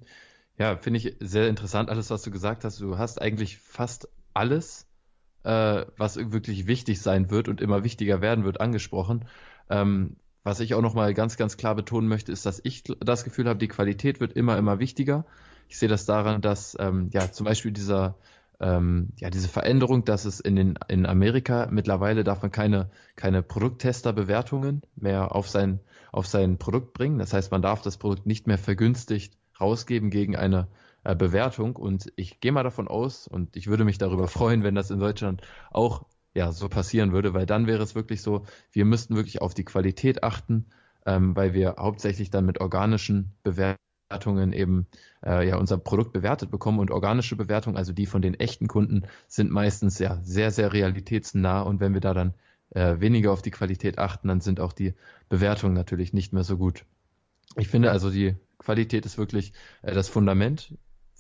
[0.57, 2.79] Ja, finde ich sehr interessant, alles, was du gesagt hast.
[2.79, 4.87] Du hast eigentlich fast alles,
[5.43, 9.25] äh, was wirklich wichtig sein wird und immer wichtiger werden wird, angesprochen.
[9.69, 13.47] Ähm, was ich auch nochmal ganz, ganz klar betonen möchte, ist, dass ich das Gefühl
[13.47, 15.25] habe, die Qualität wird immer, immer wichtiger.
[15.69, 18.15] Ich sehe das daran, dass ähm, ja zum Beispiel dieser
[18.59, 23.41] ähm, ja diese Veränderung, dass es in den in Amerika mittlerweile darf man keine keine
[23.41, 25.79] Produkttesterbewertungen mehr auf sein
[26.11, 27.19] auf sein Produkt bringen.
[27.19, 30.67] Das heißt, man darf das Produkt nicht mehr vergünstigt rausgeben gegen eine
[31.03, 31.75] äh, Bewertung.
[31.75, 34.99] Und ich gehe mal davon aus und ich würde mich darüber freuen, wenn das in
[34.99, 35.41] Deutschland
[35.71, 39.53] auch ja so passieren würde, weil dann wäre es wirklich so, wir müssten wirklich auf
[39.53, 40.65] die Qualität achten,
[41.05, 44.87] ähm, weil wir hauptsächlich dann mit organischen Bewertungen eben
[45.23, 49.03] äh, ja unser Produkt bewertet bekommen und organische Bewertungen, also die von den echten Kunden,
[49.27, 52.33] sind meistens ja sehr, sehr realitätsnah und wenn wir da dann
[52.71, 54.93] äh, weniger auf die Qualität achten, dann sind auch die
[55.29, 56.85] Bewertungen natürlich nicht mehr so gut.
[57.55, 60.73] Ich finde also die Qualität ist wirklich äh, das Fundament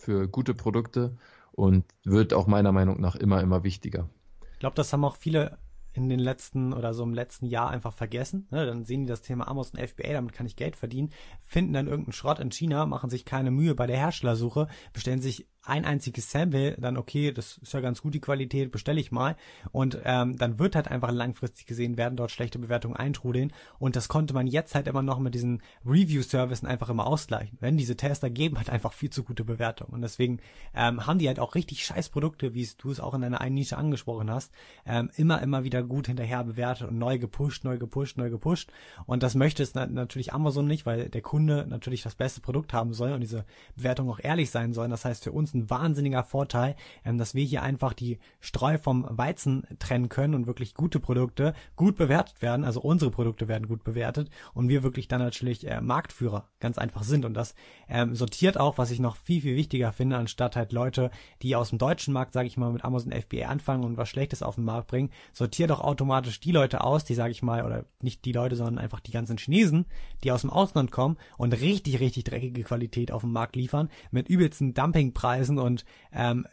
[0.03, 1.17] für gute Produkte
[1.51, 4.09] und wird auch meiner Meinung nach immer, immer wichtiger.
[4.53, 5.57] Ich glaube, das haben auch viele
[5.93, 8.47] in den letzten oder so im letzten Jahr einfach vergessen.
[8.49, 8.65] Ne?
[8.65, 12.13] Dann sehen die das Thema Amazon FBA, damit kann ich Geld verdienen, finden dann irgendeinen
[12.13, 16.75] Schrott in China, machen sich keine Mühe bei der Herstellersuche, bestellen sich ein einziges Sample,
[16.79, 19.37] dann okay, das ist ja ganz gut die Qualität, bestelle ich mal.
[19.71, 23.53] Und ähm, dann wird halt einfach langfristig gesehen, werden dort schlechte Bewertungen eintrudeln.
[23.79, 27.57] Und das konnte man jetzt halt immer noch mit diesen Review-Services einfach immer ausgleichen.
[27.61, 29.93] Wenn diese Tester geben halt einfach viel zu gute Bewertungen.
[29.93, 30.39] Und deswegen
[30.75, 33.55] ähm, haben die halt auch richtig scheiß Produkte, wie du es auch in deiner einen
[33.55, 34.51] Nische angesprochen hast,
[34.85, 38.69] ähm, immer, immer wieder gut hinterher bewertet und neu gepusht, neu gepusht, neu gepusht.
[39.05, 42.73] Und das möchte es na natürlich Amazon nicht, weil der Kunde natürlich das beste Produkt
[42.73, 43.45] haben soll und diese
[43.77, 44.89] Bewertung auch ehrlich sein soll.
[44.89, 46.75] Das heißt für uns ein wahnsinniger Vorteil,
[47.05, 51.53] ähm, dass wir hier einfach die Streu vom Weizen trennen können und wirklich gute Produkte
[51.75, 52.65] gut bewertet werden.
[52.65, 57.03] Also unsere Produkte werden gut bewertet und wir wirklich dann natürlich äh, Marktführer ganz einfach
[57.03, 57.25] sind.
[57.25, 57.55] Und das
[57.87, 61.69] ähm, sortiert auch, was ich noch viel, viel wichtiger finde, anstatt halt Leute, die aus
[61.69, 64.65] dem deutschen Markt, sage ich mal, mit Amazon FBA anfangen und was Schlechtes auf den
[64.65, 68.31] Markt bringen, sortiert auch automatisch die Leute aus, die, sage ich mal, oder nicht die
[68.31, 69.85] Leute, sondern einfach die ganzen Chinesen,
[70.23, 74.29] die aus dem Ausland kommen und richtig, richtig dreckige Qualität auf den Markt liefern, mit
[74.29, 76.47] übelsten Dumpingpreisen lesen und ähm,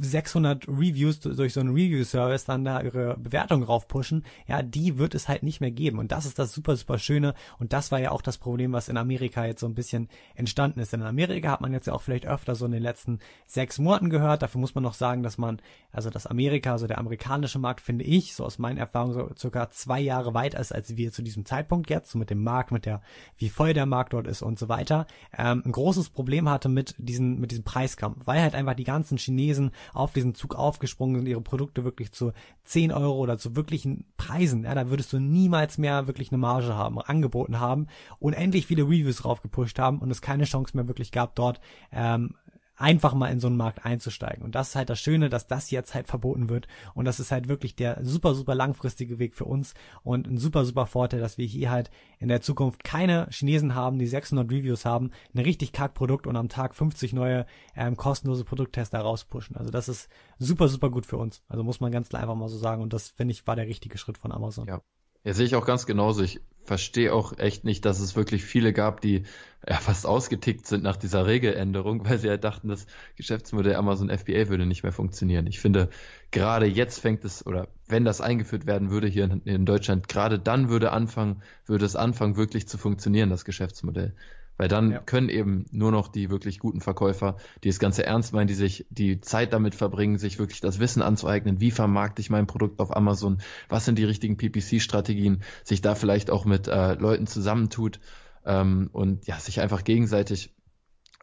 [0.00, 5.28] 600 Reviews durch so einen Review-Service dann da ihre Bewertung raufpushen, ja, die wird es
[5.28, 5.98] halt nicht mehr geben.
[5.98, 7.34] Und das ist das super, super Schöne.
[7.58, 10.80] Und das war ja auch das Problem, was in Amerika jetzt so ein bisschen entstanden
[10.80, 10.92] ist.
[10.92, 13.78] Denn in Amerika hat man jetzt ja auch vielleicht öfter so in den letzten sechs
[13.78, 14.42] Monaten gehört.
[14.42, 15.60] Dafür muss man noch sagen, dass man,
[15.92, 19.70] also das Amerika, also der amerikanische Markt, finde ich, so aus meinen Erfahrungen, so circa
[19.70, 22.86] zwei Jahre weiter ist, als wir zu diesem Zeitpunkt jetzt, so mit dem Markt, mit
[22.86, 23.02] der,
[23.38, 25.06] wie voll der Markt dort ist und so weiter,
[25.36, 29.18] ähm, ein großes Problem hatte mit diesen, mit diesem Preiskampf, weil halt einfach die ganzen
[29.18, 32.32] Chinesen Chinesen auf diesen Zug aufgesprungen sind, ihre Produkte wirklich zu
[32.64, 36.74] 10 Euro oder zu wirklichen Preisen, ja, da würdest du niemals mehr wirklich eine Marge
[36.74, 37.86] haben, angeboten haben,
[38.18, 41.60] unendlich viele Reviews raufgepusht haben und es keine Chance mehr wirklich gab, dort
[41.92, 42.34] ähm,
[42.76, 44.44] einfach mal in so einen Markt einzusteigen.
[44.44, 46.68] Und das ist halt das Schöne, dass das jetzt halt verboten wird.
[46.94, 50.64] Und das ist halt wirklich der super, super langfristige Weg für uns und ein super,
[50.64, 54.84] super Vorteil, dass wir hier halt in der Zukunft keine Chinesen haben, die 600 Reviews
[54.84, 59.56] haben, ein richtig kack Produkt und am Tag 50 neue ähm, kostenlose Produkttester rauspushen.
[59.56, 60.08] Also das ist
[60.38, 61.42] super, super gut für uns.
[61.48, 62.82] Also muss man ganz klar einfach mal so sagen.
[62.82, 64.66] Und das, finde ich, war der richtige Schritt von Amazon.
[64.68, 64.82] Ja.
[65.24, 66.22] Ja, sehe ich auch ganz genauso.
[66.22, 69.22] Ich verstehe auch echt nicht, dass es wirklich viele gab, die
[69.66, 72.86] ja, fast ausgetickt sind nach dieser Regeländerung, weil sie halt dachten, das
[73.16, 75.46] Geschäftsmodell Amazon FBA würde nicht mehr funktionieren.
[75.46, 75.88] Ich finde,
[76.30, 80.38] gerade jetzt fängt es, oder wenn das eingeführt werden würde hier in, in Deutschland, gerade
[80.38, 84.14] dann würde anfangen, würde es anfangen, wirklich zu funktionieren, das Geschäftsmodell.
[84.56, 84.98] Weil dann ja.
[85.00, 88.86] können eben nur noch die wirklich guten Verkäufer, die das Ganze ernst meinen, die sich
[88.90, 92.96] die Zeit damit verbringen, sich wirklich das Wissen anzueignen, wie vermarkte ich mein Produkt auf
[92.96, 93.38] Amazon,
[93.68, 98.00] was sind die richtigen PPC-Strategien, sich da vielleicht auch mit äh, Leuten zusammentut
[98.46, 100.54] ähm, und ja, sich einfach gegenseitig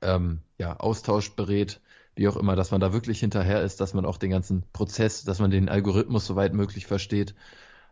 [0.03, 1.81] ähm, ja, austauscht, berät,
[2.15, 5.23] wie auch immer, dass man da wirklich hinterher ist, dass man auch den ganzen Prozess,
[5.23, 7.33] dass man den Algorithmus so weit möglich versteht,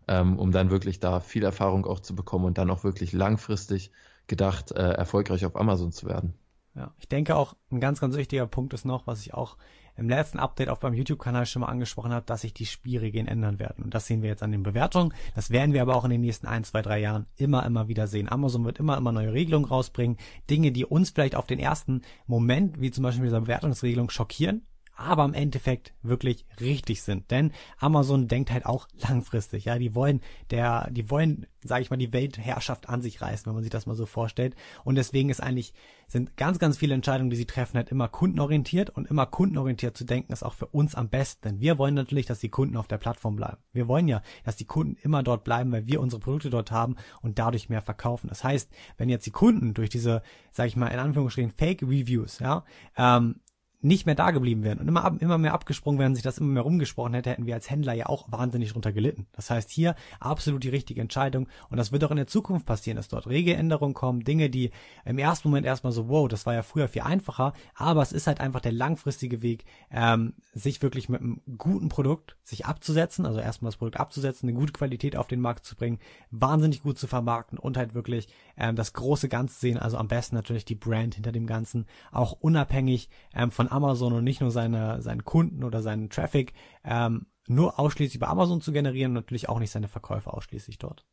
[0.08, 3.92] ähm, um dann wirklich da viel Erfahrung auch zu bekommen und dann auch wirklich langfristig
[4.28, 6.34] gedacht, äh, erfolgreich auf Amazon zu werden.
[6.76, 9.58] Ja, ich denke auch, ein ganz, ganz wichtiger Punkt ist noch, was ich auch
[9.98, 13.60] im letzten Update auf beim YouTube-Kanal schon mal angesprochen habe, dass sich die Spielregeln ändern
[13.60, 13.84] werden.
[13.84, 15.14] Und das sehen wir jetzt an den Bewertungen.
[15.36, 18.08] Das werden wir aber auch in den nächsten ein, zwei, drei Jahren immer, immer wieder
[18.08, 18.32] sehen.
[18.32, 20.18] Amazon wird immer, immer neue Regelungen rausbringen.
[20.50, 24.66] Dinge, die uns vielleicht auf den ersten Moment, wie zum Beispiel dieser Bewertungsregelung, schockieren
[25.02, 27.32] aber im Endeffekt wirklich richtig sind.
[27.32, 29.66] Denn Amazon denkt halt auch langfristig.
[29.66, 33.54] Ja, die wollen der, die wollen, sage ich mal, die Weltherrschaft an sich reißen, wenn
[33.54, 34.56] man sich das mal so vorstellt.
[34.84, 35.74] Und deswegen ist eigentlich
[36.12, 40.04] sind ganz, ganz viele Entscheidungen, die sie treffen, halt immer kundenorientiert und immer kundenorientiert zu
[40.04, 41.48] denken ist auch für uns am besten.
[41.48, 43.58] Denn wir wollen natürlich, dass die Kunden auf der Plattform bleiben.
[43.72, 46.98] Wir wollen ja, dass die Kunden immer dort bleiben, weil wir unsere Produkte dort haben
[47.22, 48.28] und dadurch mehr verkaufen.
[48.28, 50.22] Das heißt, wenn jetzt die Kunden durch diese,
[50.52, 52.66] sage ich mal in Anführungsstrichen Fake Reviews, ja,
[52.98, 53.36] ähm,
[53.82, 56.50] nicht mehr da geblieben wären und immer, ab, immer mehr abgesprungen wären, sich das immer
[56.50, 59.28] mehr rumgesprochen hätte, hätten wir als Händler ja auch wahnsinnig drunter gelitten.
[59.34, 62.98] Das heißt, hier absolut die richtige Entscheidung und das wird auch in der Zukunft passieren,
[62.98, 64.72] dass dort Regeländerungen kommen, Dinge, die
[65.06, 68.28] im ersten Moment erstmal so, wow, das war ja früher viel einfacher, aber es ist
[68.28, 73.40] halt einfach der langfristige Weg, ähm, sich wirklich mit einem guten Produkt sich abzusetzen, also
[73.40, 77.08] erstmal das Produkt abzusetzen, eine gute Qualität auf den Markt zu bringen, wahnsinnig gut zu
[77.08, 78.28] vermarkten und halt wirklich
[78.62, 82.34] ähm, das große Ganze sehen, also am besten natürlich die Brand hinter dem Ganzen, auch
[82.34, 86.54] unabhängig ähm, von Amazon und nicht nur seine, seinen Kunden oder seinen Traffic
[86.84, 91.06] ähm, nur ausschließlich bei Amazon zu generieren und natürlich auch nicht seine Verkäufe ausschließlich dort.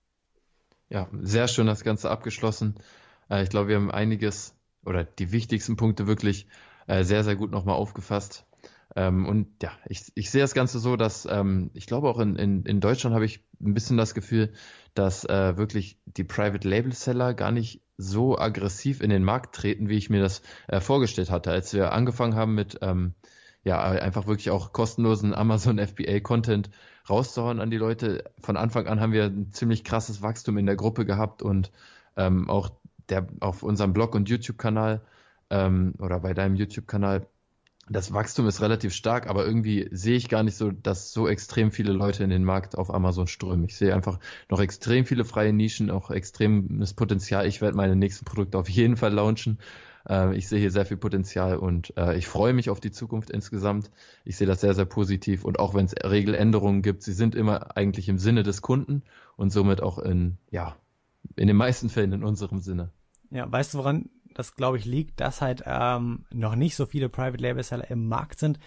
[0.90, 2.76] Ja, sehr schön das Ganze abgeschlossen.
[3.30, 6.46] Äh, ich glaube, wir haben einiges oder die wichtigsten Punkte wirklich
[6.86, 8.46] äh, sehr, sehr gut nochmal aufgefasst.
[8.98, 12.34] Ähm, und ja, ich, ich sehe das Ganze so, dass ähm, ich glaube auch in,
[12.34, 14.52] in, in Deutschland habe ich ein bisschen das Gefühl,
[14.94, 19.88] dass äh, wirklich die Private Label Seller gar nicht so aggressiv in den Markt treten,
[19.88, 23.14] wie ich mir das äh, vorgestellt hatte, als wir angefangen haben mit ähm,
[23.62, 26.68] ja einfach wirklich auch kostenlosen Amazon FBA Content
[27.08, 28.24] rauszuhauen an die Leute.
[28.40, 31.70] Von Anfang an haben wir ein ziemlich krasses Wachstum in der Gruppe gehabt und
[32.16, 32.70] ähm, auch
[33.10, 35.02] der auf unserem Blog und YouTube Kanal
[35.50, 37.28] ähm, oder bei deinem YouTube Kanal
[37.90, 41.70] das Wachstum ist relativ stark, aber irgendwie sehe ich gar nicht so, dass so extrem
[41.70, 43.64] viele Leute in den Markt auf Amazon strömen.
[43.64, 44.18] Ich sehe einfach
[44.48, 47.46] noch extrem viele freie Nischen, auch extremes Potenzial.
[47.46, 49.58] Ich werde meine nächsten Produkte auf jeden Fall launchen.
[50.08, 53.30] Äh, ich sehe hier sehr viel Potenzial und äh, ich freue mich auf die Zukunft
[53.30, 53.90] insgesamt.
[54.24, 57.76] Ich sehe das sehr, sehr positiv und auch wenn es Regeländerungen gibt, sie sind immer
[57.76, 59.02] eigentlich im Sinne des Kunden
[59.36, 60.76] und somit auch in, ja,
[61.36, 62.90] in den meisten Fällen in unserem Sinne.
[63.30, 64.08] Ja, weißt du, woran
[64.38, 68.06] das glaube ich liegt, dass halt ähm, noch nicht so viele Private Label Seller im
[68.06, 68.60] Markt sind.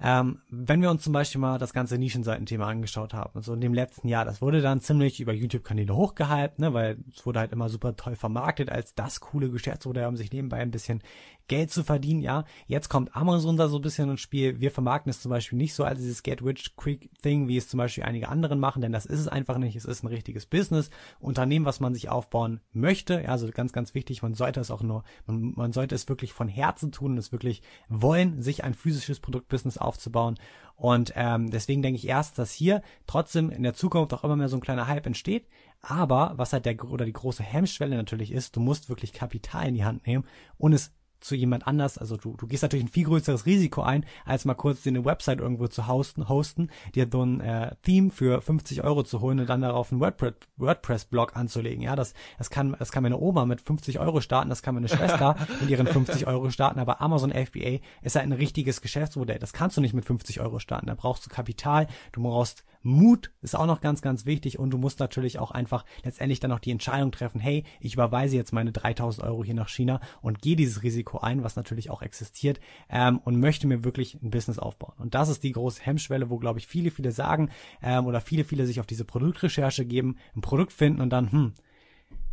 [0.00, 3.74] Ähm, wenn wir uns zum Beispiel mal das ganze Nischenseitenthema angeschaut haben, so in dem
[3.74, 7.68] letzten Jahr, das wurde dann ziemlich über YouTube-Kanäle hochgehypt, ne, weil es wurde halt immer
[7.68, 11.02] super toll vermarktet als das coole Geschäftsmodell, um sich nebenbei ein bisschen
[11.48, 12.44] Geld zu verdienen, ja.
[12.66, 14.60] Jetzt kommt Amazon da so ein bisschen ins Spiel.
[14.60, 17.68] Wir vermarkten es zum Beispiel nicht so als dieses Get Rich Quick Thing, wie es
[17.68, 19.76] zum Beispiel einige anderen machen, denn das ist es einfach nicht.
[19.76, 20.90] Es ist ein richtiges Business,
[21.20, 23.20] Unternehmen, was man sich aufbauen möchte.
[23.22, 24.22] Ja, also ganz, ganz wichtig.
[24.22, 27.32] Man sollte es auch nur, man, man sollte es wirklich von Herzen tun und es
[27.32, 30.36] wirklich wollen, sich ein physisches Produktbusiness aufzubauen.
[30.76, 34.48] Und ähm, deswegen denke ich erst, dass hier trotzdem in der Zukunft auch immer mehr
[34.48, 35.46] so ein kleiner Hype entsteht.
[35.80, 39.74] Aber was halt der oder die große Hemmschwelle natürlich ist, du musst wirklich Kapital in
[39.74, 40.24] die Hand nehmen
[40.58, 41.98] und es zu jemand anders.
[41.98, 45.04] Also du, du gehst natürlich ein viel größeres Risiko ein, als mal kurz dir eine
[45.04, 49.40] Website irgendwo zu hosten, hosten dir so ein äh, Theme für 50 Euro zu holen
[49.40, 51.82] und dann darauf einen WordPress, WordPress-Blog anzulegen.
[51.82, 54.88] Ja, das, das kann, das kann meine Oma mit 50 Euro starten, das kann meine
[54.88, 59.38] Schwester mit ihren 50 Euro starten, aber Amazon FBA ist halt ein richtiges Geschäftsmodell.
[59.38, 60.86] Das kannst du nicht mit 50 Euro starten.
[60.86, 64.78] Da brauchst du Kapital, du brauchst Mut ist auch noch ganz, ganz wichtig und du
[64.78, 68.70] musst natürlich auch einfach letztendlich dann noch die Entscheidung treffen, hey, ich überweise jetzt meine
[68.70, 73.18] 3000 Euro hier nach China und gehe dieses Risiko ein, was natürlich auch existiert ähm,
[73.24, 74.94] und möchte mir wirklich ein Business aufbauen.
[74.98, 77.50] Und das ist die große Hemmschwelle, wo, glaube ich, viele, viele sagen
[77.82, 81.54] ähm, oder viele, viele sich auf diese Produktrecherche geben, ein Produkt finden und dann, hm,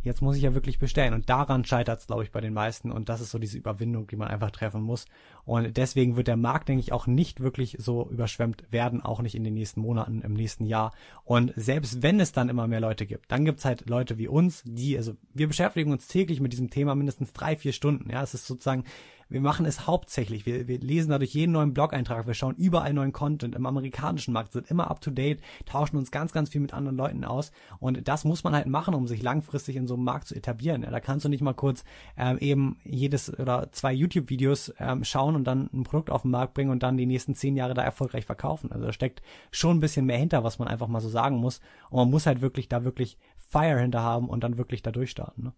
[0.04, 1.14] jetzt muss ich ja wirklich bestellen.
[1.14, 2.92] Und daran scheitert es, glaube ich, bei den meisten.
[2.92, 5.06] Und das ist so diese Überwindung, die man einfach treffen muss.
[5.44, 9.34] Und deswegen wird der Markt, denke ich, auch nicht wirklich so überschwemmt werden, auch nicht
[9.34, 10.92] in den nächsten Monaten, im nächsten Jahr.
[11.24, 14.28] Und selbst wenn es dann immer mehr Leute gibt, dann gibt es halt Leute wie
[14.28, 18.10] uns, die, also wir beschäftigen uns täglich mit diesem Thema mindestens drei, vier Stunden.
[18.10, 18.84] Ja, es ist sozusagen
[19.28, 20.46] wir machen es hauptsächlich.
[20.46, 23.54] Wir, wir lesen dadurch jeden neuen Blog-Eintrag, wir schauen überall neuen Content.
[23.54, 26.96] Im amerikanischen Markt sind immer up to date, tauschen uns ganz, ganz viel mit anderen
[26.96, 27.52] Leuten aus.
[27.78, 30.82] Und das muss man halt machen, um sich langfristig in so einem Markt zu etablieren.
[30.82, 31.84] Ja, da kannst du nicht mal kurz
[32.16, 36.54] ähm, eben jedes oder zwei YouTube-Videos ähm, schauen und dann ein Produkt auf den Markt
[36.54, 38.72] bringen und dann die nächsten zehn Jahre da erfolgreich verkaufen.
[38.72, 41.60] Also da steckt schon ein bisschen mehr hinter, was man einfach mal so sagen muss.
[41.90, 45.44] Und man muss halt wirklich da wirklich Fire hinter haben und dann wirklich da durchstarten.
[45.44, 45.52] Ne?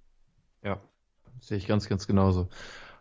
[0.62, 0.80] Ja,
[1.40, 2.48] sehe ich ganz, ganz genauso.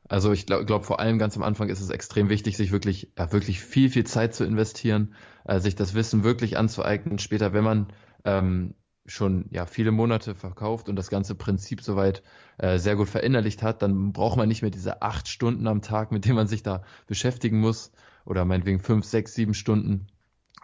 [0.08, 3.12] Also ich glaube glaub, vor allem ganz am Anfang ist es extrem wichtig, sich wirklich,
[3.18, 7.18] ja, wirklich viel, viel Zeit zu investieren, äh, sich das Wissen wirklich anzueignen.
[7.18, 7.88] Später, wenn man
[8.24, 8.76] ähm,
[9.08, 12.24] schon ja viele Monate verkauft und das ganze Prinzip soweit
[12.58, 16.12] äh, sehr gut verinnerlicht hat, dann braucht man nicht mehr diese acht Stunden am Tag,
[16.12, 17.91] mit denen man sich da beschäftigen muss
[18.26, 20.08] oder meinetwegen fünf, sechs, sieben Stunden.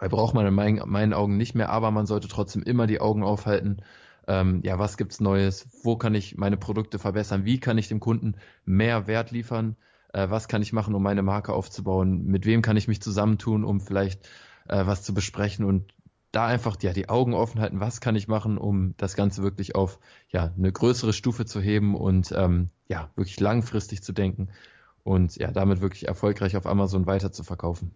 [0.00, 3.00] Da braucht man in meinen, meinen Augen nicht mehr, aber man sollte trotzdem immer die
[3.00, 3.82] Augen aufhalten
[4.28, 8.00] ähm, ja, was gibt's Neues, wo kann ich meine Produkte verbessern, wie kann ich dem
[8.00, 9.76] Kunden mehr Wert liefern,
[10.12, 13.64] äh, was kann ich machen, um meine Marke aufzubauen, mit wem kann ich mich zusammentun,
[13.64, 14.28] um vielleicht
[14.68, 15.92] äh, was zu besprechen und
[16.32, 19.74] da einfach ja, die Augen offen halten, was kann ich machen, um das Ganze wirklich
[19.74, 19.98] auf
[20.30, 24.48] ja, eine größere Stufe zu heben und ähm, ja, wirklich langfristig zu denken
[25.04, 27.94] und ja, damit wirklich erfolgreich auf Amazon weiter zu verkaufen.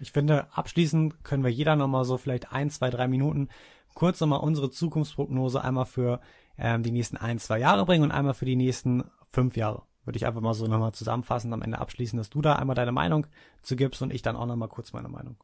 [0.00, 3.48] Ich finde, abschließend können wir jeder nochmal so vielleicht ein, zwei, drei Minuten
[3.94, 6.20] kurz nochmal unsere Zukunftsprognose einmal für
[6.58, 9.82] ähm, die nächsten ein, zwei Jahre bringen und einmal für die nächsten fünf Jahre.
[10.04, 12.92] Würde ich einfach mal so nochmal zusammenfassen, am Ende abschließen, dass du da einmal deine
[12.92, 13.26] Meinung
[13.62, 15.36] zu gibst und ich dann auch nochmal kurz meine Meinung.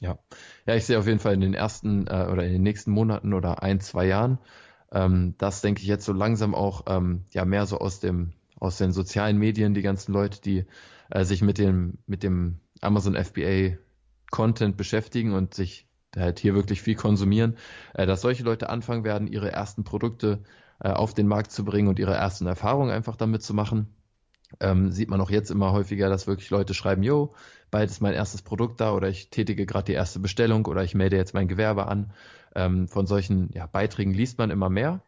[0.00, 0.18] Ja,
[0.66, 3.32] ja, ich sehe auf jeden Fall in den ersten äh, oder in den nächsten Monaten
[3.32, 4.38] oder ein, zwei Jahren,
[4.92, 8.78] ähm, das denke ich jetzt so langsam auch ähm, ja mehr so aus dem aus
[8.78, 10.66] den sozialen Medien, die ganzen Leute, die
[11.10, 13.76] äh, sich mit dem mit dem Amazon FBA
[14.30, 17.56] Content beschäftigen und sich halt hier wirklich viel konsumieren,
[17.94, 20.40] äh, dass solche Leute anfangen werden, ihre ersten Produkte
[20.80, 23.94] äh, auf den Markt zu bringen und ihre ersten Erfahrungen einfach damit zu machen.
[24.60, 27.34] Ähm, sieht man auch jetzt immer häufiger, dass wirklich Leute schreiben, yo,
[27.70, 30.94] bald ist mein erstes Produkt da oder ich tätige gerade die erste Bestellung oder ich
[30.94, 32.12] melde jetzt mein Gewerbe an.
[32.54, 35.00] Ähm, von solchen ja, Beiträgen liest man immer mehr.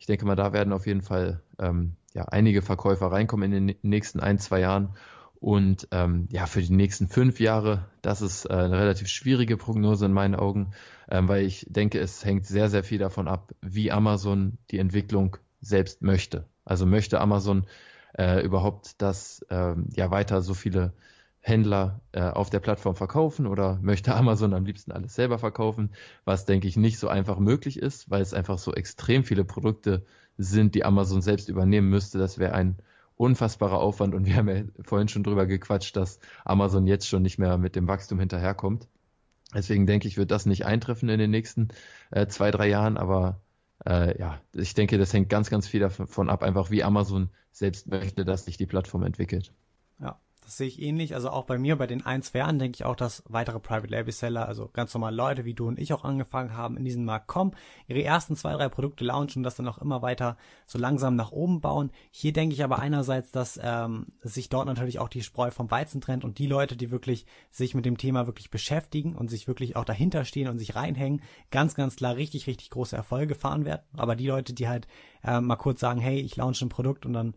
[0.00, 3.76] Ich denke mal, da werden auf jeden Fall ähm, ja, einige Verkäufer reinkommen in den
[3.82, 4.96] nächsten ein, zwei Jahren
[5.40, 10.06] und ähm, ja, für die nächsten fünf Jahre, das ist äh, eine relativ schwierige Prognose
[10.06, 10.72] in meinen Augen,
[11.08, 15.36] ähm, weil ich denke, es hängt sehr, sehr viel davon ab, wie Amazon die Entwicklung
[15.60, 16.48] selbst möchte.
[16.64, 17.66] Also möchte Amazon
[18.18, 20.92] äh, überhaupt, dass ähm, ja weiter so viele
[21.40, 25.90] Händler äh, auf der Plattform verkaufen oder möchte Amazon am liebsten alles selber verkaufen,
[26.24, 30.04] was denke ich nicht so einfach möglich ist, weil es einfach so extrem viele Produkte
[30.36, 32.18] sind, die Amazon selbst übernehmen müsste.
[32.18, 32.76] Das wäre ein
[33.18, 37.38] unfassbarer Aufwand und wir haben ja vorhin schon drüber gequatscht, dass Amazon jetzt schon nicht
[37.38, 38.88] mehr mit dem Wachstum hinterherkommt.
[39.54, 41.68] Deswegen denke ich, wird das nicht eintreffen in den nächsten
[42.10, 43.40] äh, zwei, drei Jahren, aber
[43.86, 47.88] äh, ja, ich denke, das hängt ganz, ganz viel davon ab, einfach wie Amazon selbst
[47.88, 49.52] möchte, dass sich die Plattform entwickelt.
[49.98, 51.14] Das sehe ich ähnlich.
[51.14, 54.12] Also auch bei mir, bei den 1 Jahren denke ich auch, dass weitere Private Label
[54.12, 57.26] Seller, also ganz normal Leute wie du und ich auch angefangen haben, in diesen Markt
[57.26, 57.52] kommen,
[57.86, 60.36] ihre ersten zwei, drei Produkte launchen und das dann auch immer weiter
[60.66, 61.90] so langsam nach oben bauen.
[62.10, 66.00] Hier denke ich aber einerseits, dass ähm, sich dort natürlich auch die Spreu vom Weizen
[66.00, 69.76] trennt und die Leute, die wirklich sich mit dem Thema wirklich beschäftigen und sich wirklich
[69.76, 73.82] auch dahinter stehen und sich reinhängen, ganz, ganz klar richtig, richtig große Erfolge fahren werden.
[73.96, 74.88] Aber die Leute, die halt
[75.22, 77.34] äh, mal kurz sagen, hey, ich launche ein Produkt und dann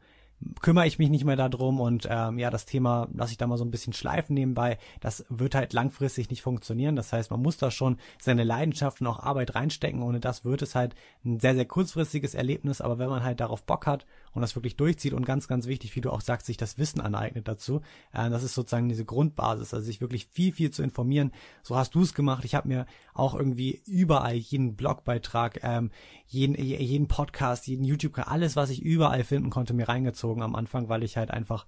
[0.62, 3.58] kümmere ich mich nicht mehr darum und ähm, ja, das Thema lasse ich da mal
[3.58, 4.78] so ein bisschen schleifen nebenbei.
[5.00, 6.96] Das wird halt langfristig nicht funktionieren.
[6.96, 10.02] Das heißt, man muss da schon seine Leidenschaft und auch Arbeit reinstecken.
[10.02, 12.82] Ohne das wird es halt ein sehr, sehr kurzfristiges Erlebnis.
[12.82, 15.96] Aber wenn man halt darauf Bock hat und das wirklich durchzieht und ganz, ganz wichtig,
[15.96, 17.82] wie du auch sagst, sich das Wissen aneignet dazu,
[18.14, 19.74] äh, das ist sozusagen diese Grundbasis.
[19.74, 21.32] Also sich wirklich viel, viel zu informieren.
[21.64, 22.46] So hast du es gemacht.
[22.46, 25.92] Ich habe mir auch irgendwie überall jeden Blogbeitrag, ähm,
[26.28, 30.90] jeden, jeden Podcast, jeden YouTube-Kanal, alles, was ich überall finden konnte, mir reingezogen am Anfang,
[30.90, 31.66] weil ich halt einfach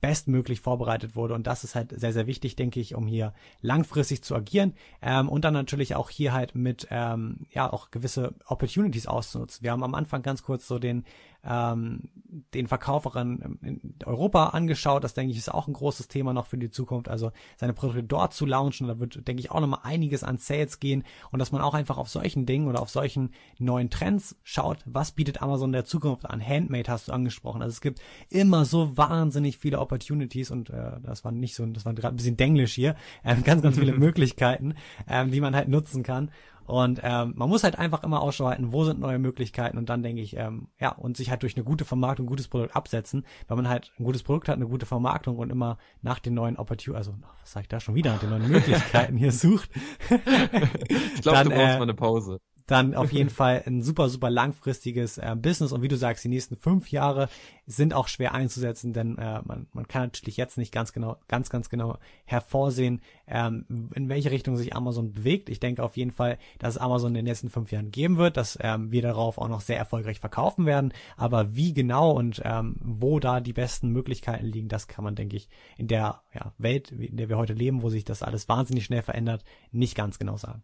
[0.00, 1.34] bestmöglich vorbereitet wurde.
[1.34, 5.28] Und das ist halt sehr, sehr wichtig, denke ich, um hier langfristig zu agieren ähm,
[5.28, 9.64] und dann natürlich auch hier halt mit ähm, ja auch gewisse Opportunities auszunutzen.
[9.64, 11.04] Wir haben am Anfang ganz kurz so den
[11.46, 12.08] ähm,
[12.54, 15.04] den Verkauf auch in, Europa angeschaut.
[15.04, 17.08] Das denke ich ist auch ein großes Thema noch für die Zukunft.
[17.08, 20.80] Also seine Produkte dort zu launchen, da wird denke ich auch nochmal einiges an Sales
[20.80, 24.78] gehen und dass man auch einfach auf solchen Dingen oder auf solchen neuen Trends schaut,
[24.84, 26.44] was bietet Amazon der Zukunft an.
[26.44, 27.62] Handmade hast du angesprochen.
[27.62, 31.84] Also es gibt immer so wahnsinnig viele Opportunities und äh, das war nicht so, das
[31.84, 34.74] war gerade ein bisschen Denglisch hier, äh, ganz, ganz viele Möglichkeiten,
[35.06, 36.30] äh, die man halt nutzen kann.
[36.66, 40.02] Und ähm, man muss halt einfach immer Ausschau halten, wo sind neue Möglichkeiten und dann
[40.02, 43.24] denke ich, ähm, ja, und sich halt durch eine gute Vermarktung, ein gutes Produkt absetzen,
[43.46, 46.56] weil man halt ein gutes Produkt hat, eine gute Vermarktung und immer nach den neuen
[46.56, 49.70] Opportunities, also was sag ich da schon wieder, nach den neuen Möglichkeiten hier sucht.
[50.08, 54.30] ich glaube, du brauchst äh, mal eine Pause dann auf jeden Fall ein super, super
[54.30, 55.72] langfristiges äh, Business.
[55.72, 57.28] Und wie du sagst, die nächsten fünf Jahre
[57.66, 61.50] sind auch schwer einzusetzen, denn äh, man, man kann natürlich jetzt nicht ganz genau, ganz,
[61.50, 65.48] ganz genau hervorsehen, ähm, in welche Richtung sich Amazon bewegt.
[65.48, 68.36] Ich denke auf jeden Fall, dass es Amazon in den nächsten fünf Jahren geben wird,
[68.36, 70.92] dass ähm, wir darauf auch noch sehr erfolgreich verkaufen werden.
[71.16, 75.36] Aber wie genau und ähm, wo da die besten Möglichkeiten liegen, das kann man, denke
[75.36, 78.84] ich, in der ja, Welt, in der wir heute leben, wo sich das alles wahnsinnig
[78.84, 80.62] schnell verändert, nicht ganz genau sagen.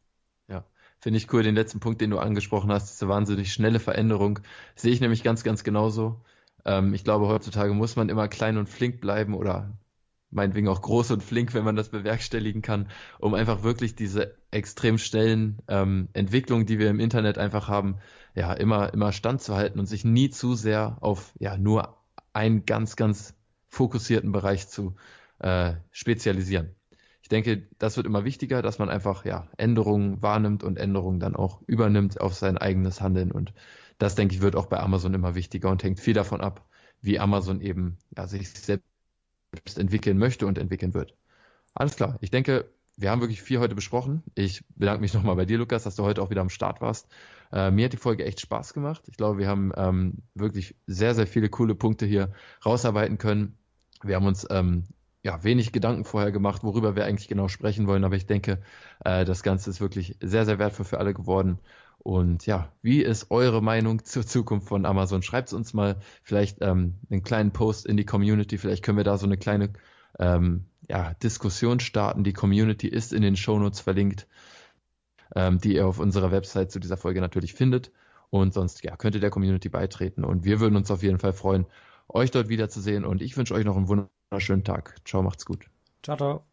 [1.02, 4.38] Finde ich cool, den letzten Punkt, den du angesprochen hast, diese wahnsinnig schnelle Veränderung,
[4.76, 6.20] sehe ich nämlich ganz, ganz genauso.
[6.64, 9.76] Ähm, ich glaube, heutzutage muss man immer klein und flink bleiben oder
[10.30, 12.88] meinetwegen auch groß und flink, wenn man das bewerkstelligen kann,
[13.18, 17.98] um einfach wirklich diese extrem schnellen ähm, Entwicklungen, die wir im Internet einfach haben,
[18.36, 21.96] ja, immer, immer standzuhalten und sich nie zu sehr auf ja nur
[22.32, 23.34] einen ganz, ganz
[23.66, 24.94] fokussierten Bereich zu
[25.40, 26.76] äh, spezialisieren
[27.32, 31.62] denke, das wird immer wichtiger, dass man einfach ja Änderungen wahrnimmt und Änderungen dann auch
[31.66, 33.32] übernimmt auf sein eigenes Handeln.
[33.32, 33.52] Und
[33.98, 36.64] das, denke ich, wird auch bei Amazon immer wichtiger und hängt viel davon ab,
[37.00, 38.84] wie Amazon eben ja, sich selbst
[39.76, 41.16] entwickeln möchte und entwickeln wird.
[41.74, 42.18] Alles klar.
[42.20, 44.22] Ich denke, wir haben wirklich viel heute besprochen.
[44.34, 47.08] Ich bedanke mich nochmal bei dir, Lukas, dass du heute auch wieder am Start warst.
[47.52, 49.02] Äh, mir hat die Folge echt Spaß gemacht.
[49.08, 52.32] Ich glaube, wir haben ähm, wirklich sehr, sehr viele coole Punkte hier
[52.64, 53.58] rausarbeiten können.
[54.02, 54.84] Wir haben uns ähm,
[55.22, 58.60] ja, wenig Gedanken vorher gemacht, worüber wir eigentlich genau sprechen wollen, aber ich denke,
[59.04, 61.58] äh, das Ganze ist wirklich sehr, sehr wertvoll für alle geworden.
[61.98, 65.22] Und ja, wie ist eure Meinung zur Zukunft von Amazon?
[65.22, 68.58] Schreibt uns mal vielleicht ähm, einen kleinen Post in die Community.
[68.58, 69.72] Vielleicht können wir da so eine kleine
[70.18, 72.24] ähm, ja, Diskussion starten.
[72.24, 74.26] Die Community ist in den Shownotes verlinkt,
[75.36, 77.92] ähm, die ihr auf unserer Website zu dieser Folge natürlich findet.
[78.30, 80.24] Und sonst ja, könnt ihr der Community beitreten.
[80.24, 81.66] Und wir würden uns auf jeden Fall freuen,
[82.08, 83.04] euch dort wiederzusehen.
[83.04, 83.86] Und ich wünsche euch noch einen
[84.32, 84.96] wunderschönen Tag.
[85.04, 85.66] Ciao, macht's gut.
[86.02, 86.51] Ciao, ciao.